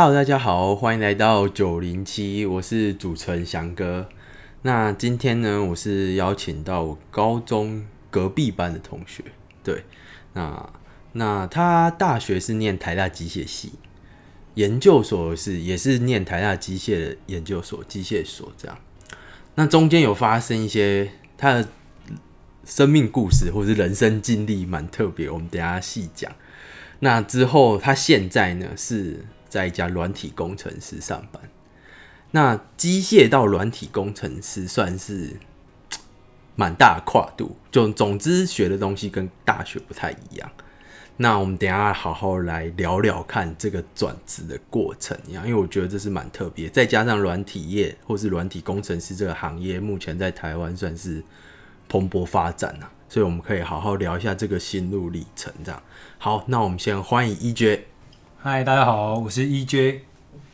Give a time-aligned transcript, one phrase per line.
[0.00, 4.08] Hello，大家好，欢迎来到九零七，我是主持人翔哥。
[4.62, 9.24] 那今天呢，我是邀请到我高中隔壁班的同学，
[9.64, 9.82] 对，
[10.34, 10.72] 那
[11.14, 13.72] 那他大学是念台大机械系，
[14.54, 18.78] 研究所是也是念台大机械的研究所机械所这样。
[19.56, 21.68] 那中间有发生一些他的
[22.64, 26.30] 生命故事或者是人生经历，蛮特别，我们等下细讲。
[27.00, 31.42] 那之后，他现在呢是在一家软体工程师上班。
[32.30, 35.36] 那机械到软体工程师算是
[36.56, 40.50] 蛮大的跨度，就总之学的东西跟大学不太一样。
[41.20, 51.22] 那我们等下好好来聊聊看这个转职的过程，因为我觉得这是蛮特别，再加上软体业或是软体工程师这个行业，目前在台湾算是
[51.88, 55.52] 蓬勃发展啊，所以我们可以好好聊一下这个心路历程。
[55.64, 55.82] 这样
[56.18, 57.80] 好，那我们先欢迎 EJ。
[58.40, 59.98] 嗨，大家好，我是 EJ。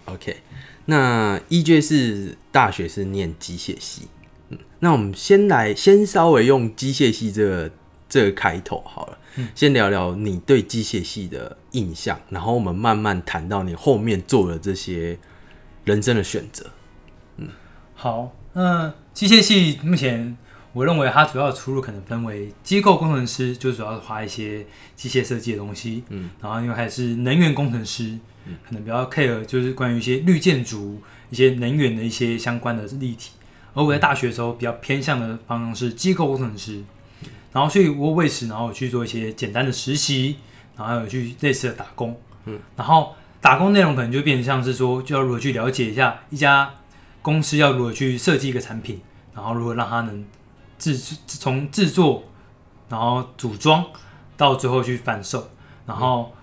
[0.07, 0.39] OK，
[0.87, 4.09] 那 EJ 是大学是念机械系，
[4.49, 7.71] 嗯，那我们先来先稍微用机械系这个
[8.09, 9.19] 这个开头好了，
[9.55, 15.19] 先聊聊你对机械系的印象，然后我们慢慢谈到你后面做的这些
[15.85, 16.65] 人生的选择。
[17.37, 17.49] 嗯
[17.95, 20.35] 好，那机械系目前
[20.75, 28.19] 我认为它主要的出路可能分为机构工程师，就主要是画一些机械设计的东西，嗯，然后因为还是能源工程师，
[28.67, 33.31] 可能比较 care 就是关于一些绿建筑、一些能源的一些相关的例题。
[33.73, 36.83] 而我在大学的时候比较偏向的方向是机构工程师，
[37.53, 40.37] 然后所以我为此然后去做一些简单的实习，
[40.77, 46.69] 然后还有去类似的打工，嗯，然后打工内容可能就变成像是说，就要如何去了解一下一家
[47.23, 49.01] 公司要如何去设计一个产品，
[49.35, 50.25] 然后如何让它能
[50.93, 52.25] 制从制作，
[52.89, 53.85] 然后组装
[54.37, 55.49] 到最后去贩售。
[55.87, 56.35] 然后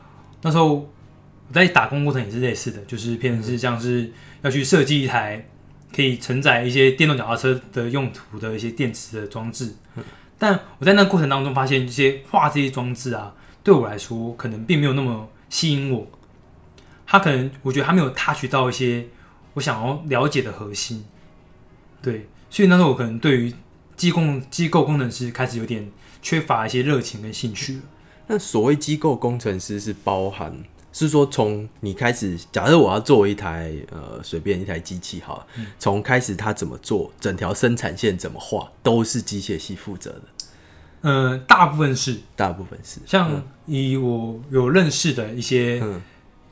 [0.41, 5.45] 那时候我在打工过程也是类似的，就是变成是像是要去设计一台
[5.93, 9.75] 可以承载一些电动脚踏车的用途的一些电池的装置。
[10.39, 16.07] 但我在那个过程当中发现，这些画这些装置啊，对我来说可能并没有那么吸引我。
[17.05, 19.05] 他可能我觉得他没有 touch 到一些
[19.53, 21.03] 我想要了解的核心。
[22.01, 23.53] 对，所以那时候我可能对于
[24.01, 25.87] 机构机构工程师开始有点
[26.23, 27.75] 缺乏一些热情跟兴趣。
[27.75, 27.81] 了。
[28.25, 30.57] 那所谓机构工程师是包含，
[30.91, 35.45] 是说从你开始，假设我要做一台呃随便一台机器好了，
[35.77, 40.21] 从开始它怎么做，整条生产线怎么画，都是机械系负责的，
[41.01, 42.21] 呃，大部分是。
[42.35, 46.01] 大部分是像以我有认识的一些，嗯。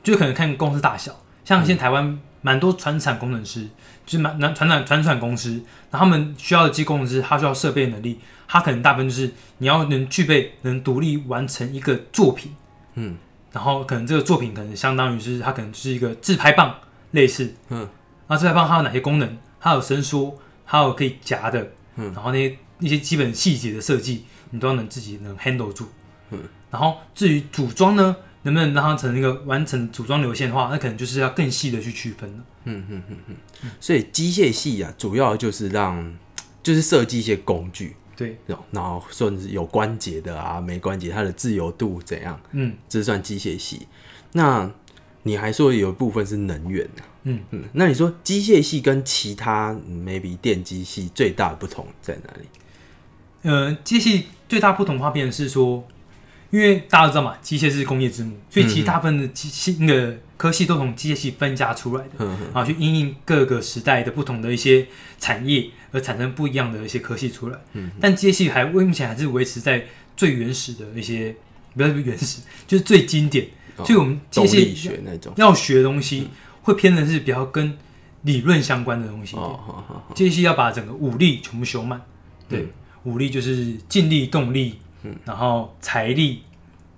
[0.04, 3.66] 就可能看公司大小，像现在台湾蛮多传产工程师，
[4.10, 5.62] 就是蛮传传产传产公司，
[5.92, 12.52] 那他们需要的机工程师，他需要设备能力，他可能大部分就是你要能具备能独立完成一个作品，
[12.94, 13.16] 嗯，
[13.52, 16.74] 然后可能这个作品可能相当于是它可能就是一个自拍棒
[17.12, 17.88] 类似，嗯，
[18.26, 19.38] 那自拍棒它有哪些功能？
[19.60, 25.86] 它有伸缩，它有可以夹的，嗯，然后那些那些基本细节的设计，你都要能自己能 handle 住，
[26.30, 33.36] 嗯，然后至于组装呢，能不能让它成一个完成组装流线的话，那可能就是要更细的去区分了嗯嗯嗯。
[33.80, 36.16] 所以机械系啊，主要就是让
[36.62, 38.36] 就是设计一些工具，对，
[38.70, 43.86] 然后甚至有关节的啊，没关节，它的自由度怎样，嗯这算机械系。
[44.32, 44.70] 那
[45.22, 52.48] 你还说有一部分是能源啊，嗯嗯，那你说机械系跟其他、嗯 maybe 电机系最大的不同在哪里？
[53.42, 55.86] 呃，机械系最大不同化变的是说，
[56.50, 64.86] 因为大家都知道嘛，机械是工业之母，所以其他部分的机系那个科系都从机械系分家出来的，然后去因应各个时代的不同的一些
[65.18, 67.58] 产业，而产生不一样的一些科系出来。
[67.74, 71.34] 嗯但机械系还目前还是维持在最原始的一些，
[71.74, 73.46] 不要说原始，就是最经典。
[73.76, 75.32] 哦所以我们机械学那种。
[75.36, 76.28] 要学的东西，
[76.62, 77.78] 会偏的是比较跟
[78.22, 79.34] 理论相关的东西
[80.14, 81.98] 机械系要把整个武力全部修满，
[82.46, 82.66] 对，
[83.04, 84.78] 武力就是静力、动力，
[85.24, 86.42] 然后财力，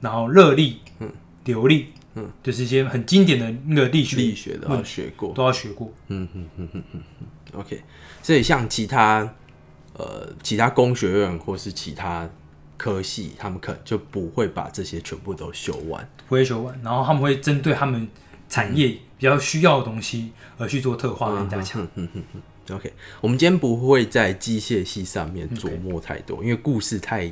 [0.00, 1.10] 然后热力，嗯
[1.44, 5.32] 流力，嗯，就是一些很经典的那个力学力学的要学过。
[5.34, 5.92] 都要学过。
[6.09, 7.82] 嗯嗯嗯嗯嗯嗯，OK。
[8.22, 9.34] 所以像其他
[9.94, 12.28] 呃其他工学院或是其他
[12.77, 16.09] 科系，他们可能就不会把这些全部都修完。
[16.28, 18.09] 不会修完，然后他们会针对他们
[18.48, 18.88] 产业
[19.18, 21.82] 比较需要的东西而去做特化跟加强。
[21.94, 27.30] 嗯嗯嗯 OK，我们今天不会在机械系上面琢磨太多因为故事太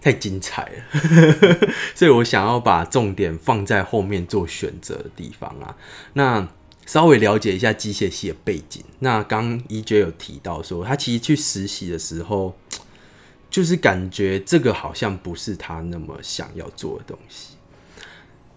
[0.00, 5.76] 太精彩了， 所以我想要把重点放在后面做选择的地方啊。
[6.14, 6.48] 那
[6.86, 8.82] 稍微了解一下机械系的背景。
[9.00, 12.56] 那刚 EJ 有提到说，他其实去实习的时候，
[13.48, 17.54] 就是感觉这个好像不是他那么想要做的东西。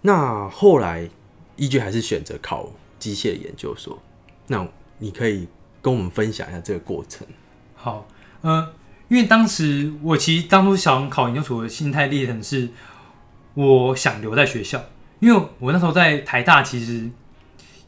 [0.02, 1.08] 那后来
[1.56, 4.02] EJ 还是选择考机械研究所。
[4.48, 4.66] 那
[4.98, 5.46] 你可以
[5.80, 7.26] 跟我们分享一下这个过程。
[7.76, 8.06] 好，
[8.40, 8.72] 呃，
[9.08, 12.68] 因为当时我其实当初想考研究所的心态历程是，
[13.54, 14.82] 我想留在学校，
[15.20, 17.08] 因为我那时候在台大其实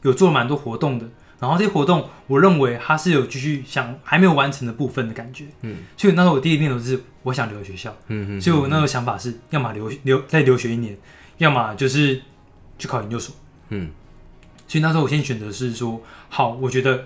[0.03, 1.09] 有做了蛮多活动的，
[1.39, 10.97] 然后这些活动我认为它是有继续想还没有完成的部分的感觉，嗯，所以那时候我第一念头是我想留在学校，嗯嗯，所以我那个想法是要么留留再留学一年，
[11.37, 12.21] 要么就是
[12.77, 13.35] 去考研究所，
[13.69, 13.89] 嗯，
[14.67, 17.05] 所以那时候我先选择是说，好，我觉得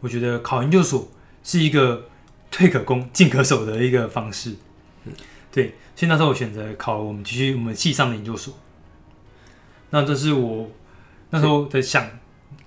[0.00, 1.08] 我觉得考研究所
[1.42, 2.04] 是一个
[2.50, 4.54] 退可攻进可守的一个方式，
[5.52, 8.54] 对，所以那时候我选择考我们继续我们系上的研究所。
[9.90, 10.70] 那这是我
[11.30, 12.08] 那时候的想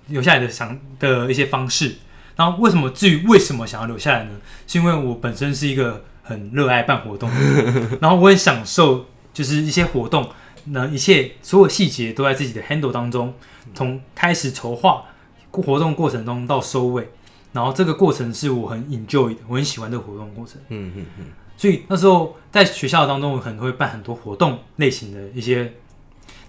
[0.06, 1.96] 留下来的想的一些方式。
[2.36, 4.30] 然后为什么至于为什么想要留下来呢？
[4.66, 7.30] 是因为我本身是一个很热爱办活动，
[8.00, 10.30] 然后我很享受就是一些活动，
[10.64, 13.34] 那一切所有细节都在自己的 handle 当中，
[13.74, 15.04] 从开始筹划
[15.50, 17.10] 活动过程中到收尾，
[17.52, 20.56] 然后这个过程是我很 enjoy 的，我很喜欢这个活动过程。
[20.68, 21.24] 嗯嗯嗯。
[21.56, 25.72] 所以那时候在学校当中，我可能会办很多活动类型的一些。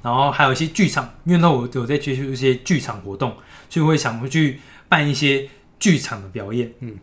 [0.03, 3.35] 然后还有一些剧场，因为那我有在接触一些剧场活动，
[3.69, 4.59] 所以会想会去
[4.89, 5.47] 办一些
[5.79, 6.73] 剧场的表演。
[6.79, 6.97] 嗯，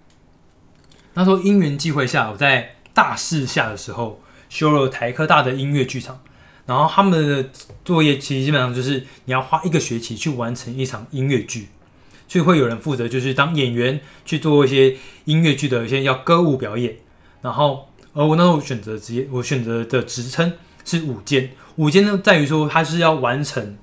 [1.15, 6.21] 那时候因缘际会下，我在大四下的时候修了台科大的音乐剧场，
[6.67, 7.51] 然后他们的
[7.85, 11.69] 作业其实基本上就是你要花一个学期去完成一场音乐剧，
[12.29, 16.95] 所以会有人负责就是当演员去做一些音乐剧的一些要歌舞表演。
[17.41, 20.53] 然后，而我那时候选择职业，我选择的职称
[20.85, 21.51] 是舞监。
[21.77, 23.79] 舞监呢，在于说它是要完成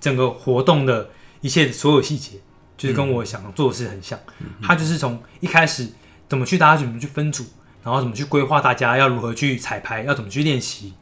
[0.00, 1.08] 整个活动的
[1.40, 2.32] 一切所有细节，
[2.76, 4.18] 就是跟我想做的事很像。
[4.62, 5.88] 它就是从一开始
[6.28, 7.44] 怎么去大家怎么去分组，
[7.84, 10.92] 然后怎么去规划大家要如何去彩排，要怎么去练习，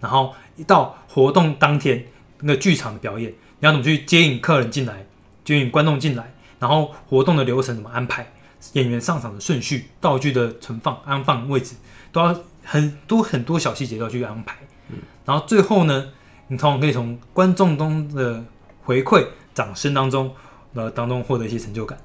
[0.00, 2.06] 然后一到活动当天
[2.40, 5.04] 那个剧场的表演，你要怎么去接引客人进来，
[5.44, 8.30] 接引观众进来，然后活动的流程怎么安排，
[8.74, 11.74] 演员上场的顺序，道具的存放安放位置，
[12.12, 14.56] 都要很多很多小细节都要去安排。
[15.24, 16.12] 然后最后呢，
[16.46, 18.44] 你通常可以从观众中的
[18.84, 20.32] 回馈、掌声当中，
[20.74, 21.98] 呃，当中获得一些成就感。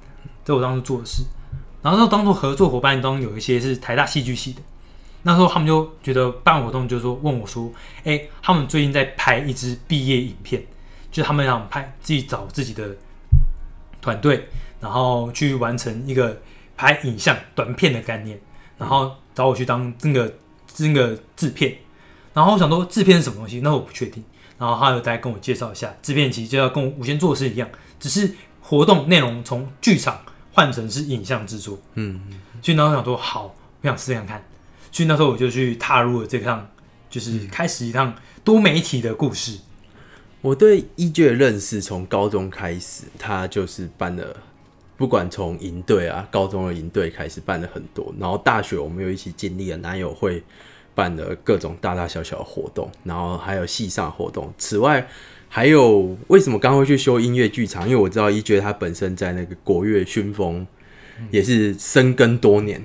[0.43, 1.23] 这我当时做的事。
[1.81, 4.61] 然后当做合作伙伴当中有一些是台大戏剧系的，
[5.21, 7.71] 那时候他们就觉得办活动，就说问我说
[8.05, 10.65] ：“哎，他们最近在拍一支毕业影片，
[11.11, 12.95] 就他们想拍自己找自己的
[14.05, 14.47] 团队，
[14.79, 16.39] 然后去完成一个
[16.77, 18.39] 拍影像短片的概念，
[18.77, 20.31] 然后找我去当那个
[20.77, 21.75] 那个制片。”
[22.35, 24.23] 然后我想说制片是什么东西，那我不确定。
[24.59, 27.67] 然后他有再跟我介绍一下，制片其实就要跟无线做的事一样，
[27.99, 28.31] 只是
[28.61, 30.21] 活动内容从剧场
[30.53, 31.79] 换成是影像制作。
[31.95, 32.21] 嗯，
[32.61, 34.45] 所以那时候想说好，我想试试看。
[34.91, 36.69] 所以那时候我就去踏入了这趟，
[37.09, 38.13] 就是开始一趟
[38.43, 39.57] 多媒体的故事。
[40.45, 44.37] 我对一卷的认识从高中开始，他就是办了，
[44.95, 50.43] 不管从营队啊，高中的营队开始办了很多，然后大学我们又一起经历了男友会。
[50.93, 54.53] 办的各种大大小小的活动，然后还有戏上活动。
[54.57, 55.05] 此外，
[55.49, 57.83] 还有为什么刚会去修音乐剧场？
[57.85, 60.65] 因为我知道一觉他本身在那个国乐熏风
[61.31, 62.83] 也是深耕多年，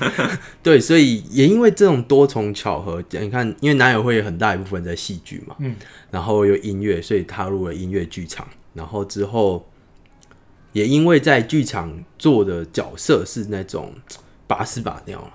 [0.62, 5.74] 对，所以也因为这种多重巧合，你看，因为男友会有很大一部分在戏剧嘛，嗯，
[6.10, 9.68] 然后有音乐，所以踏入了音乐剧场，然后之后
[10.72, 13.94] 也因为在剧场做的角色是那种
[14.46, 15.32] 拔屎把尿了。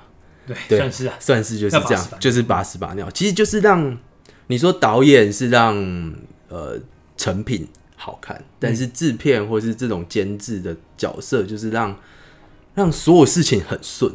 [0.69, 3.97] 对，算是啊，算是就是这样，就是拔屎把尿，其实就是让
[4.47, 5.75] 你说导演是让
[6.47, 6.79] 呃
[7.17, 11.93] 成品好看，但是制片或是这种监制的角色，就是让
[12.77, 14.13] 让所有事情很顺，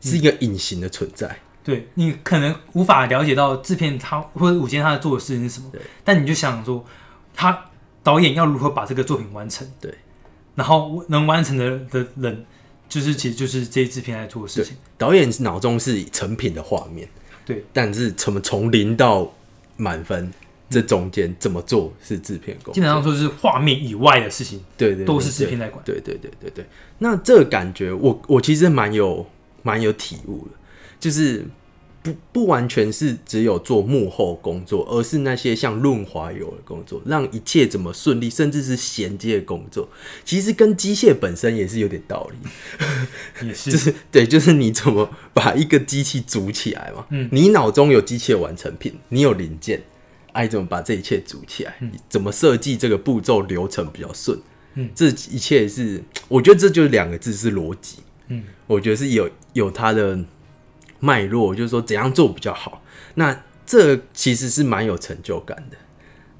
[0.00, 1.40] 是一个隐形的存在。
[1.64, 5.70] 对你可能无法了解到制片他或者舞间他在做的事情是什么，
[6.04, 6.84] 但你就想说
[7.34, 7.64] 他
[8.04, 9.92] 导演要如何把这个作品完成，对，
[10.54, 12.46] 然后能完成的的人。
[12.86, 14.76] 就是，其实就是这制片在做的事情。
[14.96, 17.08] 导演脑中是成品的画面，
[17.44, 17.64] 对。
[17.72, 19.28] 但是从从零到
[19.76, 20.32] 满分
[20.74, 25.82] 这中间怎么做是制片工，基本上说是画面以外的事情，对对，都是制片在管。
[25.84, 26.66] 对对对对对。
[26.98, 29.26] 那这个感觉，我我其实蛮有
[29.62, 30.54] 蛮有体悟的，
[30.98, 31.46] 就是。
[32.04, 39.88] 不不完全是只有做幕后工作，而是那些像润滑油的工作，让一切怎么顺利，甚至是衔接的工作，
[40.22, 43.48] 其实跟机械本身也是有点道理。
[43.48, 47.06] 也是， 就是对，就是你怎么把一个机器组起来嘛？
[47.08, 49.82] 嗯，你脑中有机械完成品，你有零件，
[50.34, 51.74] 哎，怎么把这一切组起来？
[52.08, 54.38] 怎么设计这个步骤流程比较顺？
[54.74, 58.00] 嗯，这一切是，我觉得这就是两个字是逻辑。
[58.28, 60.24] 嗯，我觉得是有有它的。
[61.00, 62.82] 脉络就是说怎样做比较好，
[63.16, 65.76] 那这其实是蛮有成就感的，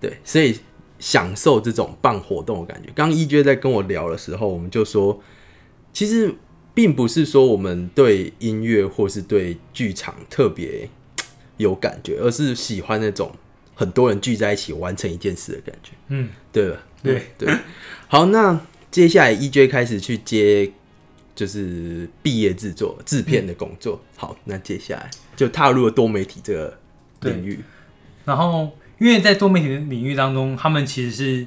[0.00, 0.58] 对，所以
[0.98, 2.90] 享受这种办活动的感觉。
[2.94, 5.20] 刚刚一 J 在跟我聊的时候，我们就说，
[5.92, 6.34] 其实
[6.72, 10.88] 并不是说我们对音乐或是对剧场特别
[11.58, 13.32] 有感觉，而是喜欢那种
[13.74, 16.78] 很多人聚在一起完成一件事的感觉，嗯，对吧？
[17.02, 17.54] 对对。
[18.08, 20.70] 好，那接下来 E J 开始去接
[21.34, 24.00] 就是毕业制作制片的工作。
[24.16, 26.78] 好，那接下来就踏入了多媒体这个
[27.22, 27.58] 领域。
[28.24, 31.46] 然后，因为在多媒体的领域当中，他们其实是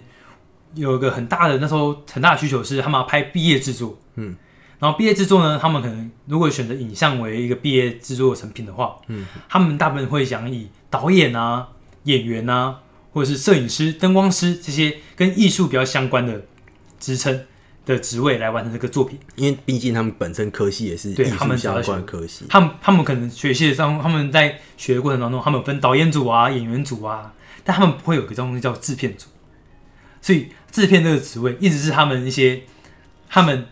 [0.75, 3.97] 有一个很大的那时候很大的需求，是他们要拍毕业制作。
[4.15, 4.35] 嗯，
[4.79, 11.67] 然后毕业制作呢，他们可能如果选择影像为一个毕业制作成品的话，嗯，他们大部分会想以导演啊、
[12.07, 12.79] 演员啊，
[13.13, 16.41] 或者是摄影师、灯光师这些跟艺术比较相关的
[16.99, 17.45] 职称
[17.85, 19.19] 的职位来完成这个作品。
[19.35, 27.33] 因为毕竟他们本身科系也是对他们相关的科系，他们他们可能学习上，他们在学的过程当中，他们分导演组啊、演员组啊，
[27.63, 29.27] 但他们不会有一个东西叫制片组，
[30.21, 32.61] 所以制片这个职位一直是他们一些
[33.29, 33.65] 他们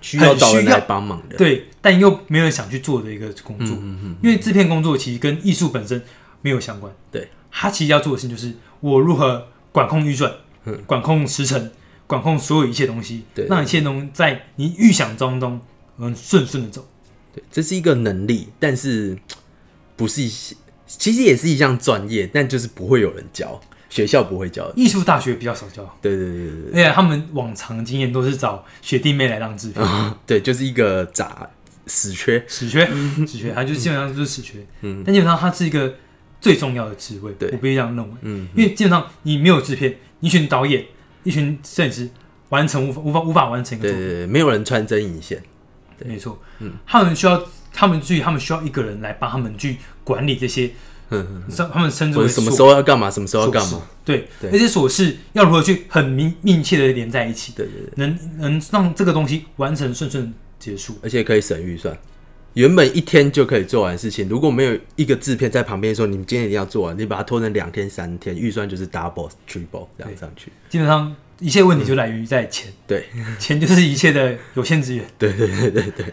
[0.00, 1.36] 需要找人来帮忙的。
[1.36, 4.16] 对，但又没有人想去做的一个工作，嗯嗯。
[4.22, 6.02] 因为制片工作其实跟艺术本身
[6.40, 10.32] 没有相关，对，他其实要做的事情就是我如何管控预算，
[10.64, 11.70] 嗯管控时程，
[12.06, 15.60] 管控所有一切东西，对让一切东西在你预想当中
[15.98, 16.86] 嗯顺顺的走。
[17.34, 19.18] 对，这是一个能力，但是
[19.96, 20.28] 不是一
[20.86, 24.72] 其实也是一项专业，但就是不会有人教，学校不会教。
[24.74, 25.84] 艺术大学比较少教。
[26.00, 29.86] 对对对对而且他们往常经验都是找学弟妹来当制片，
[30.26, 31.48] 对，就是一个杂
[31.86, 32.42] 死缺。
[32.48, 32.86] 死缺，
[33.26, 34.64] 死缺，他就基本上就是死缺。
[34.80, 35.94] 嗯，但基本上他是一个
[36.40, 38.14] 最重要的职位，对我必须这样认为。
[38.22, 40.84] 嗯，因为基本上你没有制片，一群导演，
[41.24, 42.08] 一群摄影师，
[42.50, 44.06] 完成无法无法无法完成一个作品。
[44.06, 45.42] 对对对，没有人穿针引线。
[46.06, 50.70] 没错，嗯，他们需要他们去，他们需要一个人来帮他们去管理这些，
[51.10, 53.82] 嗯，嗯他们称之为什么琐时候要干嘛，什么时候要干嘛。
[54.04, 60.96] 对，对那些琐事要如何去很密密切的连在一起，对对对，能能让这个东西完成顺顺结束。
[61.02, 61.98] 而且可以省预算。
[62.54, 70.50] 原本一天就可以做完的事情，如果没有一个制片在旁边说你们今天一定要做完，你把它拖成两天、三天，预算就是 double、triple 这样上去。
[70.68, 73.06] 基本上一切问题就来于在钱，对。
[73.38, 76.06] 钱就是一切的有限资源， 对对对对对，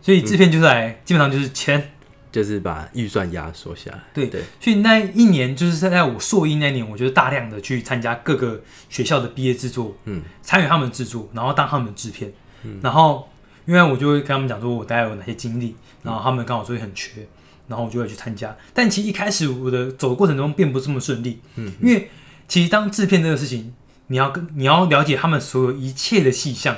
[0.00, 1.92] 所以制片就是来基本上就是钱。
[2.32, 3.98] 就是把预算压缩下来。
[4.12, 12.30] 对对，所以那一年就是在我硕一那年，我就大量的去参加各个学校的毕业制作，嗯，参与他们的制作，然后当他们的制片，
[12.64, 12.78] 嗯。
[12.82, 13.26] 然后
[13.66, 17.26] 因为我就会跟他们讲说我大概有哪些经历，然后他们刚好说很缺，
[17.68, 18.56] 然后我就会去参加。
[18.72, 22.10] 但其实一开始我的走的过程中并不是这么顺利，嗯，因为
[22.48, 23.74] 其实当制片这个事情，
[24.06, 26.76] 你要跟你要了解他们所有一切的细项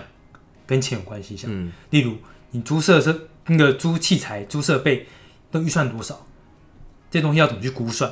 [0.66, 2.16] 跟钱有关系项，嗯，例如
[2.52, 5.06] 你租设设那个租器材、租设备
[5.50, 6.26] 都预算多少，
[7.10, 8.10] 这些东西要怎么去估算？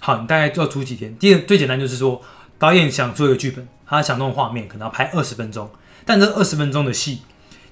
[0.00, 1.16] 好，你大概要租几天？
[1.16, 2.20] 第一最简单就是说，
[2.58, 5.70] 导演想做一个剧本，他想弄画面，可能要拍二十分钟，
[6.04, 7.22] 但这二十分钟的戏，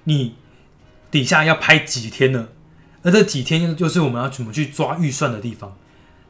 [0.04, 0.35] 你
[1.11, 2.49] 底下要拍几天呢？
[3.02, 5.76] 而这几天就是我们要怎么去抓预算的地方。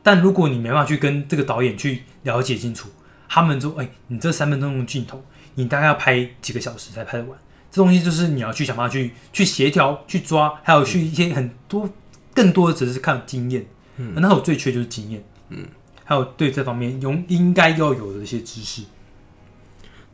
[0.02, 2.88] 但如果你没办法去跟这个导演去了解清楚，
[3.28, 5.22] 他们说：“哎、你这三分钟的镜头，
[5.56, 7.38] 你大概要拍几个小时才拍得完。”
[7.70, 11.88] 这东西就是你要去想办法去去协调、去抓，还有去一些很多
[12.34, 13.66] 更多的只是看经验。
[13.96, 15.22] 嗯，那我最缺就是经验。
[15.50, 15.66] 嗯，
[16.04, 18.82] 还有对这方面应应该要有的一些知识。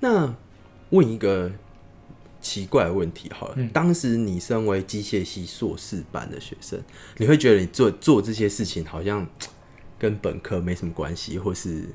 [0.00, 0.34] 那
[0.90, 1.50] 问一个
[2.46, 6.80] 奇怪的问题好了，嗯当时你身为机械系硕士班的学生，
[7.16, 9.26] 你会觉得你做做这些事情好像
[9.98, 11.88] 跟本科没什么关系，或是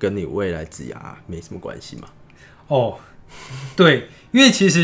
[0.00, 2.08] 跟你未来职涯没什么关系吗？
[2.66, 2.98] 哦，
[3.76, 4.80] 对，因为其实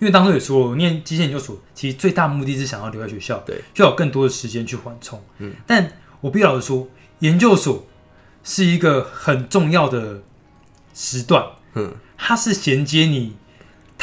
[0.00, 5.22] 因为当初也说念机械研究所，其实最大目的是想要留在学校，对，需要有更多的时间去缓冲。
[5.38, 6.88] 嗯，但我必须老实说，
[7.20, 7.86] 研究所
[8.42, 10.22] 是一个很重要的
[10.92, 13.36] 时段，嗯，它是衔接你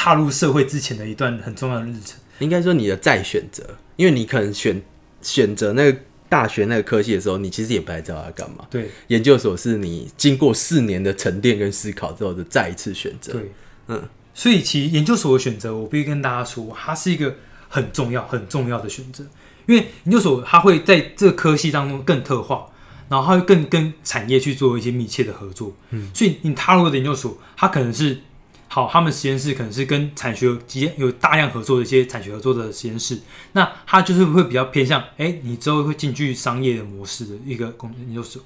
[0.07, 2.17] 踏入社会之前的一段很重要的日程。
[2.39, 3.61] 应该说你的再选择，
[3.97, 4.81] 因为你可能选
[5.21, 5.97] 选择那个
[6.29, 8.65] 大学那个科系的时候，你其实也不太知道要干嘛。
[8.69, 13.33] 对研究所是你经过四年的沉淀跟思考之后的再一次选择。
[13.33, 13.51] 对，
[13.87, 14.01] 嗯，
[14.33, 17.35] 所以其实研究所的选择，我必须跟大家说，它是一个
[17.67, 19.25] 很重要、很重要的选择，
[19.65, 22.65] 因为研究所它会在这个科系当中更特化，
[23.09, 25.75] 然后它会更跟产业去做一些密切的合作。
[25.89, 28.19] 嗯，所以你踏入的研究所，它可能是
[28.67, 30.57] 好，他们实验室可能是跟产学有
[30.97, 33.19] 有大量合作的一些产学合作的实验室，
[33.53, 38.41] 那他就是会比较偏向，哎、你之后会进去商业的模式的一个工研究所，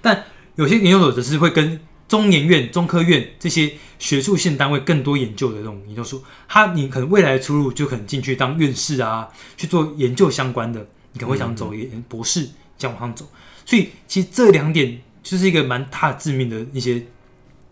[0.00, 13.26] 但有些研究所则是会跟中研院、中科院这些学术性单位更多研究的这种研究所，他你可能未来的出路就可能进去当院士啊，去做研究相关的，你可能会想走研博士，想往上走。
[13.66, 17.04] 所以其实这两点就是一个蛮大致命的一些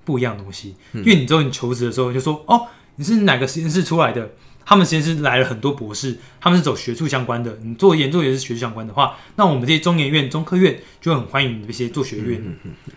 [0.05, 0.75] 不一样的东西。
[0.93, 2.67] 因为你之后你求职的时候，就说哦，
[2.97, 4.31] 你是哪个实验室出来的？
[4.65, 7.59] 他们实验室来了很多博士，他们是走学术相关的。
[7.65, 12.49] 你做研究也是学术相关的话，那我们这些中研院、中科院就很欢迎你这些做学院的。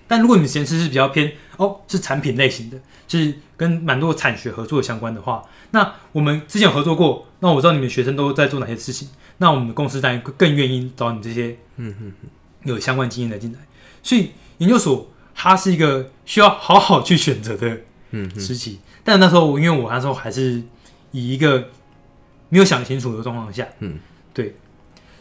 [0.08, 9.10] 但如果你们实验室是比较偏哦，是产品类型的，是跟蛮多产学合作相关的话，那我们之前有合作过，那我知道你们学生都在做哪些事情，
[9.40, 12.14] 那我们公司当然更愿意找你这些嗯嗯
[12.64, 13.58] 有相关经验的进来。
[14.04, 17.77] 所以研究所它是一个需要好好去选择的
[18.39, 18.80] 时期。
[19.04, 20.63] 但那时候我因为我那时候还是。
[21.12, 21.70] 以一个
[22.50, 23.98] 没有想清楚的状况下，嗯，
[24.34, 24.54] 对，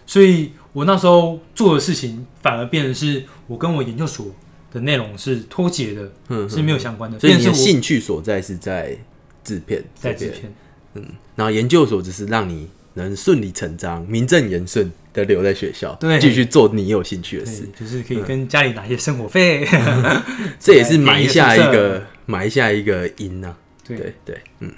[0.04, 4.26] 所以我那时候做的事情反而变成是我跟我研究所
[4.72, 7.16] 的内容是脱节的，嗯，是没有相关的。
[7.20, 8.98] 所以你的兴趣所在是在
[9.44, 10.52] 制片，在制片，
[10.94, 11.04] 嗯，
[11.36, 19.66] 然后研究所只是让你能顺理成章、名正言顺的留在学校，对，继续做你有兴趣的事，就是可以跟家里拿一些生活费，
[20.60, 23.54] 这也是埋下一个埋下一个因呐，
[23.86, 24.14] 对。
[24.24, 24.70] 对，嗯。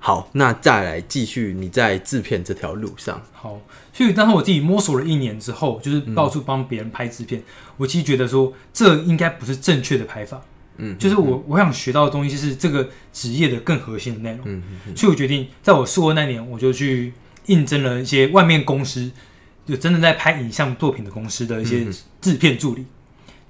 [0.00, 3.20] 好，那再来继续你在制片这条路上。
[3.32, 3.60] 好，
[3.92, 7.42] 所以当时我自己摸索了一年之后，就是到处帮别人拍制片，
[7.76, 10.40] 我其实觉得说这应该不是正确的拍法。
[10.76, 14.42] 嗯，就是我我想学到的东西就是这个职业的更核心的内容。
[14.44, 17.12] 嗯嗯所以我决定在我硕那年，我就去
[17.48, 19.10] 应征了一些外面公司，
[19.66, 21.86] 就真的在拍影像作品的公司的一些
[22.22, 22.86] 制片助理，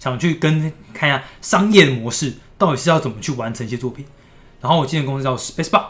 [0.00, 4.04] 想去跟看一下商业模式到底是要怎么去完成一些作品。
[4.60, 5.84] 然后我进的公司叫 Space Bar。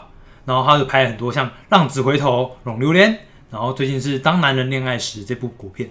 [0.45, 3.13] 然后他就拍了很多像《浪子回头》《rom 榴莲》，
[3.51, 5.87] 然后最近是《当男人恋爱时》这部国片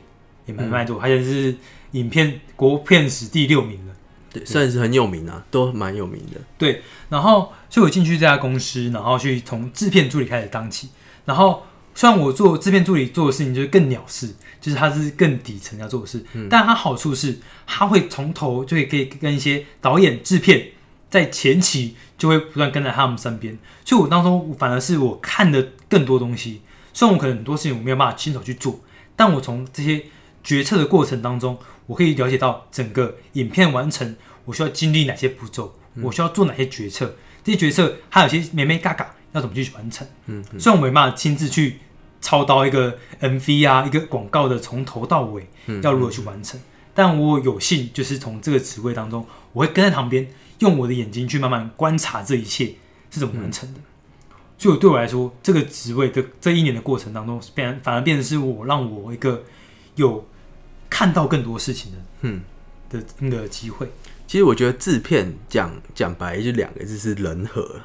[0.47, 1.55] 也蛮卖座，而且是
[1.93, 3.95] 影片国片史第六名了。
[4.33, 6.41] 对，算是很有名啊，都蛮有名的。
[6.57, 10.89] 对，然后所以我进去这家公司，然后去从制片助理开始当起。
[11.25, 11.63] 然后
[11.99, 17.37] 虽然我做制片助理做的事情就是更鸟事，就是他是更底层要做的事，但他好处是
[17.67, 20.69] 他会从头就可以跟一些导演、制片。
[21.11, 26.61] 在前期就会不断跟在他们身边，所以我当中反而是我看的更多东西。
[26.93, 28.79] 虽然我可能很多事情我没有办法亲手去做，
[29.17, 30.05] 但我从这些
[30.45, 37.17] 决策的过程当中，我可以了解到整个影片完成我需要经历哪些步骤，我需要做哪些决策。
[37.43, 40.07] 这些决策还有些咩咩嘎嘎要怎么去完成？
[40.27, 41.79] 嗯，虽然我没办法亲自去
[42.21, 45.49] 操刀一个 MV 啊，一个广告的从头到尾
[45.83, 46.61] 要如何去完成，
[46.95, 50.29] 但我有幸就是从这个职位当中，我会跟在旁边。
[50.59, 52.75] 用我的眼睛去慢慢观察这一切
[53.13, 53.81] 是怎么完成的，
[54.59, 59.45] 所以对我来说，这个职位的这一年的过程当中，变反而变成是我让我一个
[59.95, 60.27] 有
[60.91, 62.43] 看到更多事情的，嗯
[62.91, 63.89] 的那个机会。
[64.27, 67.83] 其实我觉得制片讲讲白就两个字是人和，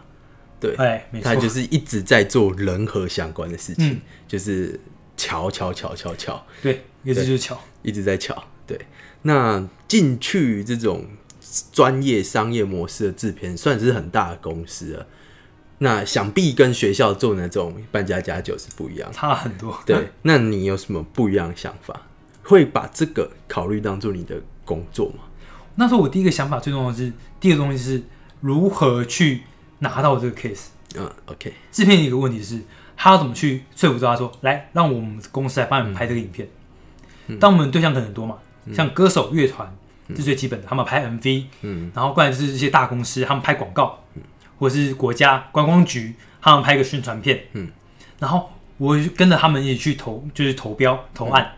[0.64, 4.80] 对，哎，没错，他就是一直在做人和相关的事情，就是
[5.16, 8.80] 瞧瞧瞧瞧瞧，对，一直就是瞧，一直在瞧，对。
[9.24, 11.06] 那进去这种。
[11.72, 15.06] 专业商业模式的制片算是很大的公司了，
[15.80, 19.78] 那想必跟学校做那种半家家酒是不一样，差很多。
[19.86, 22.08] 对， 那你有什么不一样的想法？
[22.42, 25.26] 会把这个考虑当做你的工作吗？
[25.76, 28.02] 那时候我第一个想法最重要的是，第二个东西是
[28.40, 29.44] 如何去
[29.84, 30.70] 拿到这个 case。
[30.96, 31.54] 嗯，OK。
[31.72, 32.60] 制片一个问题是，
[32.98, 36.48] 他要怎么去说服他说，来让我们公司来帮你们拍这个影片？
[37.40, 38.38] 当我们对象可能很多嘛，
[38.74, 39.72] 像歌手、乐团。
[40.16, 44.22] 是最基本的，他们拍 MV，嗯，然后过来是这些大公司，他们拍广告，嗯，
[44.60, 47.70] 或者是国家观光局，他们拍个宣传片，嗯，
[48.20, 51.54] 然后我跟着他们一起去投，就是投标投案，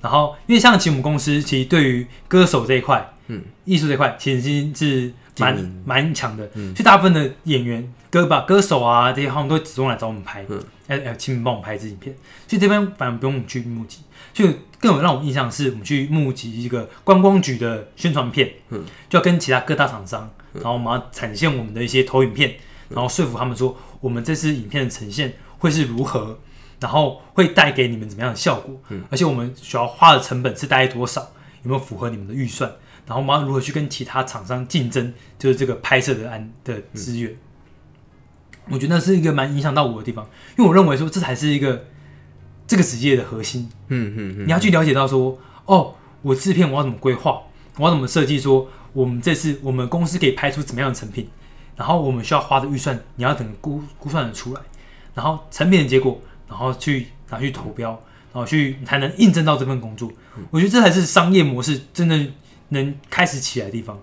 [0.00, 12.14] 然后因为像其实我们公司其实对于歌手这一块，嗯，艺术这一块其实是蛮蛮强的，嗯，所以大部分的演员歌吧歌手啊这些他们都会主动来找我们拍，嗯，哎哎，请你帮我们拍支影片，
[12.46, 14.00] 所以这边反而不用去募集，
[14.32, 14.48] 就。
[14.82, 22.56] 更有让我印象是，我们去募集一个观光局的宣传片，嗯，就要跟其他各大厂商，然后我们要展现我们的一些投影片，
[22.88, 26.36] 然后说服他们说，我们这次影片的呈现会是如何，
[26.80, 31.20] 然后会带给你们怎么样的效果，嗯，而且我们需要花的成本是大概多少，
[31.62, 32.68] 有没有符合你们的预算，
[33.06, 37.34] 然后我们要如何去跟其他厂商竞争，就是这个拍摄的安的资源，
[38.68, 41.84] 我觉得那是一个蛮影响到我的地方，因为我认为说这才是一个。
[42.64, 45.36] 这个职业的核心，嗯嗯嗯，你要去了解到说，
[45.66, 47.42] 哦，我制片我要怎么规划，
[47.76, 51.28] 我要怎么设计，说我们这次我们公司可以拍出怎么样的成品，
[51.76, 54.60] 然后我们需要花的预算，你要怎么估估算的出来，
[55.12, 57.90] 然后成品的结果，然后去拿去投标，
[58.32, 60.10] 然后去才能印证到这份工作。
[60.50, 62.16] 我觉得这才是商业模式真的
[62.72, 63.98] 能开始起来的地方，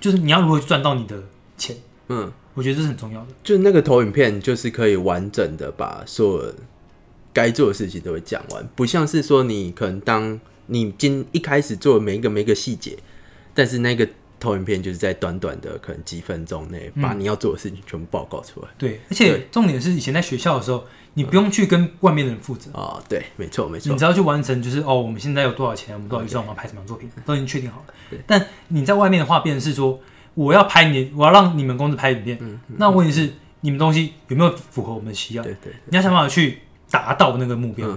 [0.00, 1.22] 就是你要如何赚到你的
[1.56, 1.76] 钱。
[2.08, 3.28] 嗯，我觉得这是很重要的。
[3.42, 6.54] 就那个投影片，就是可以完整的把所有。
[7.34, 12.96] 该做的事情都会讲完，不像是说你可能当你今一开始做每一个每一个细节，
[13.52, 14.08] 但是那个
[14.44, 18.68] 投影片就是在短短的可能几分钟内，把你要做的事情全部报告出来。
[18.76, 28.18] 对，而且重点是以前在学校的时候，你不用去跟外面的人负责，哦，对，没错没错你，只要去完成，就是哦，我们现在有多少钱，我们多少预算，我们要拍什么样作品，都已经确定好了。
[28.26, 29.98] 但你在外面的话，变成是说，
[30.34, 35.42] 我要拍你，我要让你们公司拍影片，那问题是你们东西有没有符合我们的需要？
[35.42, 37.88] 对对，你要想办法去达到那个目标。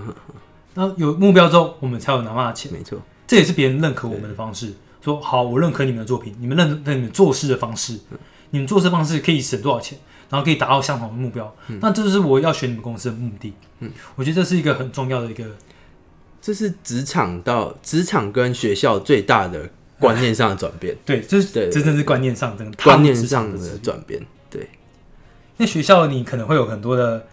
[0.74, 2.72] 那有目标之后，我们才有拿到钱。
[2.72, 4.74] 没错，这也是别人认可我们的方式。
[5.02, 8.00] 说好，我认可你们的作品，你们认可你们做事的方式，
[8.50, 9.98] 你们做事方式可以省多少钱，
[10.30, 11.56] 然后可以达到相同的目标。
[11.82, 13.54] 那这就是我要选你们公司的目的。
[13.80, 15.46] 嗯，我觉得这是一个很重要的一个，
[16.42, 24.26] 这是职场到职场跟学校最大的观念上的转变， 对，这是对对真正是观念上，真的观念上的转变。
[24.50, 24.70] 对。
[25.58, 27.28] 那学校你可能会有很多的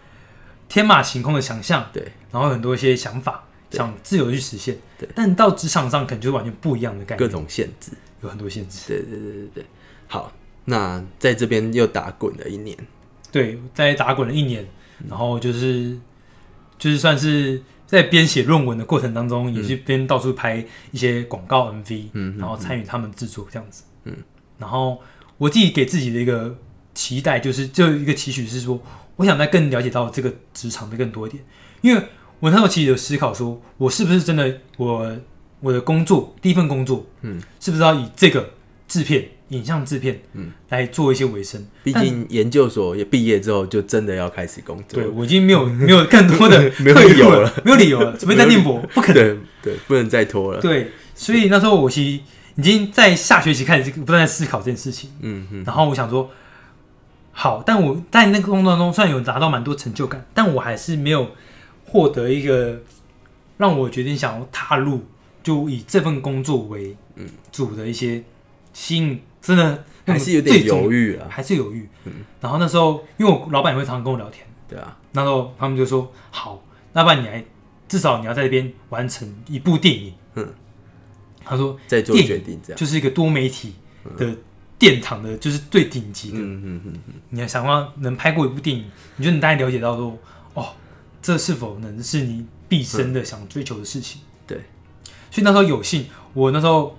[0.67, 4.77] 天马行空的想象，对，然后很多一些想法，对想自由地去实现。
[4.97, 7.91] 对，但到职场上可能就是完全不一样的概念各，种限制。
[8.21, 8.79] 有很多限制。
[8.87, 9.65] 对对对对对。
[10.07, 10.31] 好，
[10.65, 12.77] 那在这边又打滚了一年。
[13.31, 14.65] 对，在打滚了一年，
[15.09, 15.97] 然后就是
[16.79, 23.83] 就是算是在编写论文的过程当中，也是边到处拍一些广告 MV，嗯然后参与他们制作这样子。
[24.05, 24.15] 嗯，
[24.57, 25.01] 然后
[25.37, 26.57] 我自己给自己的一个
[26.93, 28.81] 期待，就是就一个期许是说，
[29.17, 31.43] 我想再更了解到这个职场的更多一点，
[31.81, 32.01] 因为
[32.39, 35.17] 我那时候其实有思考说，我是不是真的我
[35.61, 38.51] 我的工作第一份工作，嗯，是不是要以这个
[38.87, 41.65] 制片影像制片，嗯，来做一些维生？
[41.83, 45.07] 毕竟研究所也毕业之后，就真的要开始工作对。
[45.07, 49.15] 我已经没有 没有更多的 没有理由了，没有理由了， 除非在念博，不可能。
[49.15, 50.59] 对对，不能再拖了。
[50.61, 52.23] 对，所以那时候我其实
[52.57, 56.29] 已经在下学期开始不断在思考这件事情，嗯嗯，然后我想说，
[57.31, 61.31] 好，但我在那个工作当中虽然有达到蛮多成就感，但我还是没有
[61.95, 62.81] 获得一个
[63.55, 65.05] 让我决定想要踏入，
[65.41, 66.93] 就以这份工作为
[67.53, 68.21] 主的一些
[68.73, 71.25] 吸引，真的还是有点犹豫，豫啊。
[71.29, 71.87] 还是犹豫。
[72.41, 74.45] 然后那时候因为我老板也会常常跟我聊天。
[74.67, 77.45] 对啊，那时候他们就说好，那不然你来，
[77.87, 80.13] 至少你要在这边完成一部电影。
[80.33, 80.45] 嗯，
[81.45, 82.77] 他说在做决定这样。
[82.77, 83.75] 就是一个多媒体
[84.17, 84.35] 的
[84.77, 86.39] 殿堂的，就是最顶级的。
[86.39, 88.83] 嗯嗯嗯嗯，你要想要能拍过一部电影，
[89.15, 90.17] 你就能大概了解到说，
[90.55, 90.73] 哦，
[91.25, 94.21] 这是否能是你毕生的想追求的事情？
[94.45, 94.59] 对，
[95.31, 96.95] 所以那时候有幸，我那时候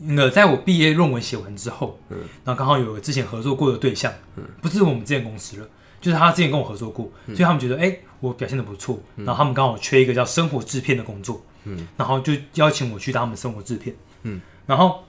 [0.00, 5.68] 那个在我毕业论文写完之后，嗯，然后刚好有个之前合作过的对象，嗯，不是我们之前公司了，
[6.00, 15.04] 就是他之前跟我合作过，所以他们觉得，哎、我表现的不错，然后他们刚好缺一个叫生活制片的工作，嗯，然后就邀请我去当他们生活制片，嗯，然后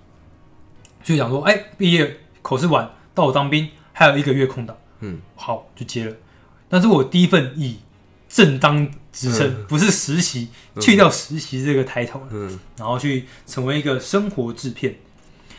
[1.03, 6.15] 就想说，哎、毕业考试完到我当兵还有一个月空档，嗯，好就接了，
[6.69, 7.79] 但是我第一份以
[8.38, 14.95] 正当职称，不是实习，去掉实习这个抬头了，嗯，然后去成为一个生活制片，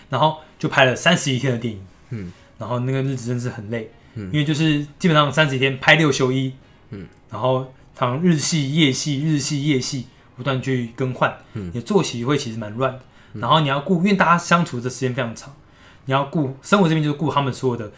[0.08, 6.52] 然后就拍了三十一天的电影，嗯，然后那个日子真是很累，嗯，因为就是基本上三十一天拍六休一，
[6.90, 13.00] 嗯，然后常日戏夜戏日戏夜戏不断去更换，嗯，你的作息会其实蛮乱的，
[13.40, 15.52] 然后你要顾，因为大家相处的时间非常长，
[16.04, 17.90] 你要顾生活这边就是顾他们所有的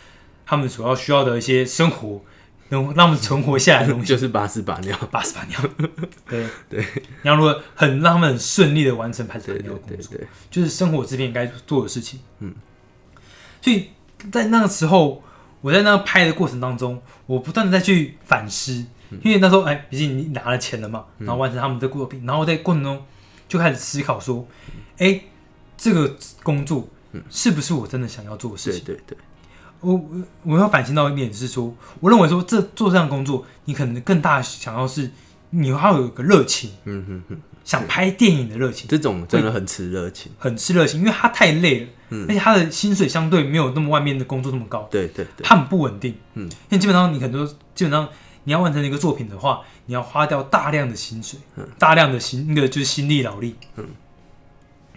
[0.47, 2.25] 他们所要需要的一些生活，
[2.71, 4.07] 能让我们存活下来的东西。
[4.07, 4.97] 就是把屎把尿。
[5.11, 5.61] 八屎八尿，
[6.29, 6.85] 对对，
[7.23, 10.17] 你要如果很让他们很顺利的完成拍摄对鸟的工作，
[10.51, 12.21] 就是生活制片应该做的事情。
[12.39, 12.55] 嗯，
[13.61, 13.91] 所以
[14.31, 15.23] 在那个时候，
[15.61, 18.73] 我在那拍的过程当中，我不断的再去反思，
[19.23, 23.05] 因为那时候哎，毕竟你拿了钱了嘛，然后完成他们的作品，然后在过程中
[23.49, 24.47] 就开始思考说，
[24.99, 25.21] 哎，
[25.77, 26.89] 这个工作
[27.29, 28.85] 是不是我真的想要做的事情？
[28.85, 29.19] 对对对，
[29.81, 35.11] 我我我要反省到一点是说，我认为说这做这样工作，你可能更大想要是
[35.51, 40.31] 你要有一个热情，嗯哼哼，想拍电影的热情，这种真的很吃热情。
[40.39, 48.09] 很吃热情，因为他太累了，嗯而且他的薪水相对没有那么外面的工作那么高，对对对，他很不稳定，嗯，因为基本上你很多基本上
[48.45, 51.39] 你要完成一个作品的话，你要花掉大量的薪水，
[51.79, 53.87] 大量的心那个就是心力劳力，嗯，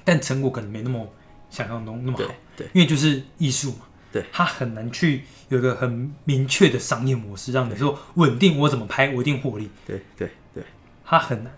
[0.04, 1.08] 但成果可能没那么
[1.50, 10.64] 想象中那么好对，对因为就是艺术嘛，对，它很难去有一个很明确的商业模式，让你说稳定我怎么拍我一定获利，对对对，
[11.04, 11.52] 它很难，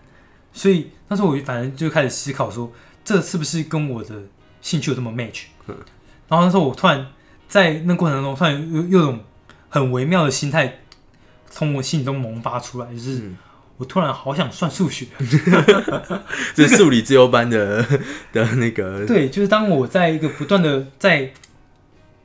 [0.54, 2.72] 所以那时候我反正就开始思考说，
[3.04, 4.22] 这是不是跟我的
[4.62, 5.42] 兴趣有这么 match？
[5.66, 5.76] 嗯。
[6.28, 7.06] 然后那时候我突然
[7.46, 9.20] 在那过程中，突然有有有种
[9.68, 10.80] 很微妙的心态
[11.50, 13.36] 从我心里中萌发出来，就是嗯。
[13.78, 15.04] 我突然好想算数学。
[16.56, 17.84] 这是数理自由班的
[18.32, 21.30] 的那个，对，就是当我在一个不断的在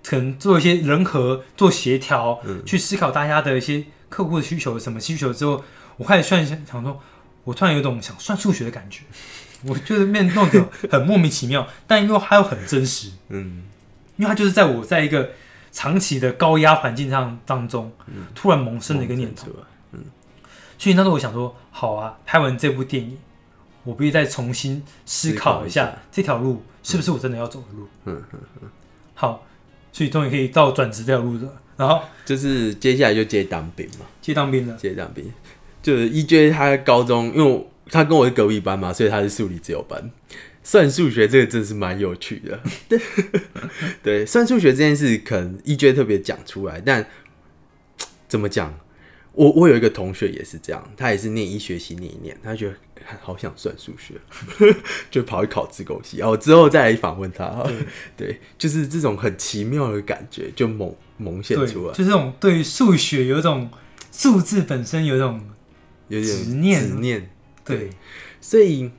[0.03, 5.63] 可能做一些人和、做协调，嗯去思考大家的一些客户的需求、什么需求之后，
[5.97, 6.99] 我开始算想想说，
[7.43, 9.03] 我突然有种想算数学的感觉。
[9.63, 13.63] 我就是面弄得很莫名其妙，但又还有很真实，嗯
[14.17, 15.29] 因为它就是在我在一个
[15.71, 17.91] 长期的高压环境上当中，
[18.33, 19.47] 突然萌生了一个念头。
[19.91, 19.99] 嗯，
[20.79, 23.17] 所以那时候我想说，好啊，拍完这部电影，
[23.83, 28.23] 我必须再重新思考一下这条路是不是我真的要走的路嗯。
[28.33, 28.69] 嗯
[29.13, 29.45] 好，
[29.91, 34.75] 所以终于可以到转职这条路了，然后就是接下来就接当兵嘛，接当兵了。
[34.77, 35.25] 接当兵，
[35.81, 40.11] 就是一 J 他高中，因为我他跟我是隔壁班嘛，所以他是数理自由班。
[40.63, 42.59] 算数学这个真是蛮有趣的，
[44.03, 47.05] 对，算数学这件事可能一 J 特别讲出来，但
[48.27, 48.79] 怎么讲？
[49.33, 52.75] 我我有一个同学也是这样，他也是念医学系念一念，他觉得
[53.21, 54.15] 好想算数学，
[55.09, 56.17] 就跑去考自贡系。
[56.17, 57.65] 然后之后再来访问他，
[58.17, 63.69] 对，就是这种很奇妙的感觉就萌萌现，出来，就是这种对数学有一种
[64.11, 65.39] 数字本身有一种
[66.09, 67.29] 有点执念执念。
[67.63, 67.89] 对
[68.41, 68.89] 所以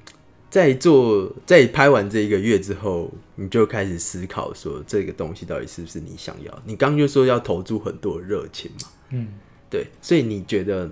[0.48, 6.62] 在做在拍完这一个月之后，你就开始思考说这个东西到底是不是你想要？
[6.64, 9.28] 你刚刚就说要投注很多的热情嘛，嗯
[9.72, 10.90] 对，所以你觉得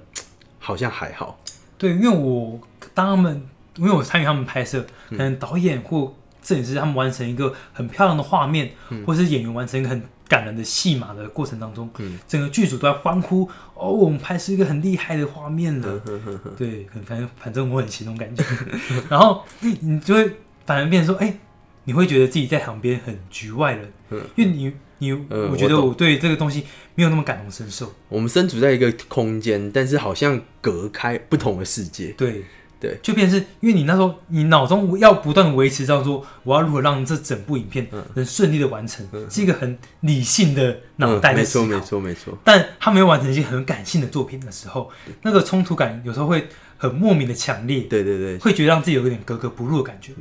[0.59, 1.39] 好像还好，
[1.77, 2.59] 对，因为我
[2.95, 8.71] 当他们因为我参与他们拍摄，可能导演或摄影师他们完成一个很漂亮的画面，
[9.07, 11.91] 或是演员完成一个很感人的戏码的过程当中，
[12.27, 16.01] 整个剧组都在欢呼哦，我们拍摄一个很厉害的画面了。
[16.57, 18.43] 对，很反正反正我很行那种感觉，
[19.11, 21.39] 然后你就会反而变成说，哎、
[21.85, 23.93] 你会觉得自己在旁边很局外人，
[24.37, 27.93] 因为你你，呃我觉得我对这个东西没有那么感同身受。
[28.09, 32.15] 我们身处在一个空间，但是好像隔开不同的世界。
[32.17, 32.45] 对
[32.79, 41.35] 对，就变成是因为你那时候你脑中要不断的维持到说，我要如何让这整部影片能顺利的完成，是一个很理性的脑袋。
[41.35, 44.91] 没错没错没错，但他没有完成一些很感性的作品的时候，
[45.23, 50.13] 那个冲突感有时候会很莫名的强烈，对对对，会觉得让自己有一点格格不入的感觉。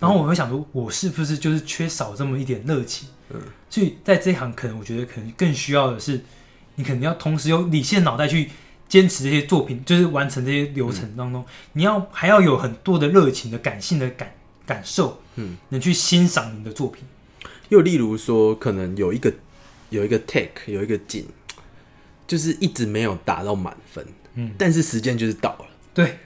[0.00, 3.08] 然后我会想说，我是不是就是缺少这么一点热情？
[3.30, 3.38] 嗯
[3.70, 6.20] 所以在这一行，可能我觉得可能更需要的是，
[6.76, 8.50] 你可能要同时有理性的脑袋去
[8.88, 17.04] 坚持这些作品，就是完成这些流程当中，你要还要有很多的热情的感性的感感受，嗯，能去欣赏你的作品。
[17.68, 19.30] 又例如说，可能有一个
[19.90, 21.26] 有一个 take 有一个景，
[22.26, 25.66] 就是一直没有达到满分，嗯，但是时间就是到了。
[25.92, 26.18] 对，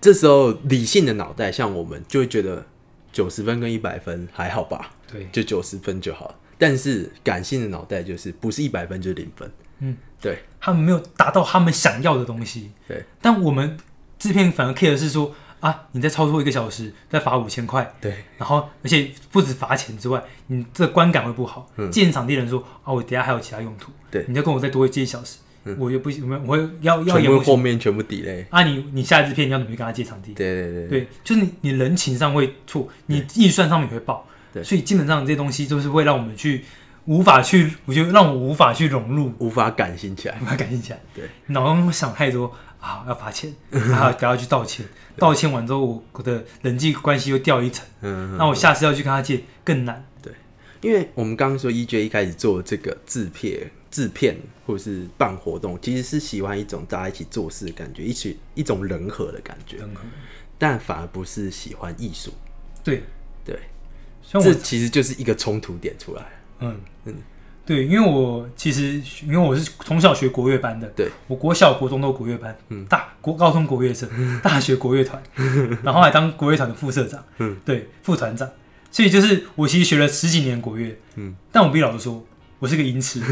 [0.00, 2.66] 这时候理性的脑袋，像我们就会觉得
[3.10, 6.34] 九十分跟一百分还好吧，对，就九十分就好了。
[6.60, 10.38] 但是感性的脑袋就是不是一百分就是零分，嗯，对。
[10.60, 12.70] 他们没有达到他们想要的东西。
[12.86, 13.78] 对，但我们
[14.18, 21.66] 制片反而 care 的是说啊，你再超出一个小时，再罚五千块，对，然后而且不止罚钱之外，你这观感会不好。
[21.90, 24.24] 建场地人说啊，我等下还有其他用途，嗯对。
[24.28, 25.38] 你再跟我再多借一小时，
[25.78, 30.34] 我又不行，我们我会要要演不行面全部 delay，啊你，你下一支片你要怎么去跟他借场地？
[30.34, 34.62] 对对对对，就是你你人情上会错，你预算上面也会爆，对。
[34.62, 36.64] 所以基本上这些东西就是会让我们去
[37.06, 40.38] 无法去，我觉得让我无法去融入，无法感性起来。
[40.40, 41.00] 无，法感性起来。
[41.14, 44.86] 对，脑中想太多啊，要罚钱， 还要要去道歉，
[45.16, 50.04] 道歉完之后，我我的人际关系又掉一层，嗯，那我下次要去跟他借更难。
[50.22, 50.32] 对。
[50.82, 54.36] 因为我们刚刚说 EJ 一开始做这个制片、制片
[54.66, 59.78] 或者是办活动，其实是喜欢一种大家一起做事的感觉，一起一种人和的感觉，
[60.56, 62.32] 但反而不是喜欢艺术。
[62.82, 63.02] 对，
[63.44, 63.58] 对，
[64.22, 66.22] 像我这其实就是一个冲突点出来。
[66.60, 66.78] 嗯
[67.66, 74.08] 对，因为我其实因为我是从小学国乐班的，对，我国小、国中都国乐班，嗯大国高中国乐社，
[74.42, 75.22] 大学国乐团，
[75.84, 78.50] 然后还当国乐团的副社长，嗯，对，副团长，
[78.90, 82.26] 所以就是我其实学了十几年国乐，嗯，但我必须老实说，
[82.58, 83.22] 我是个音痴，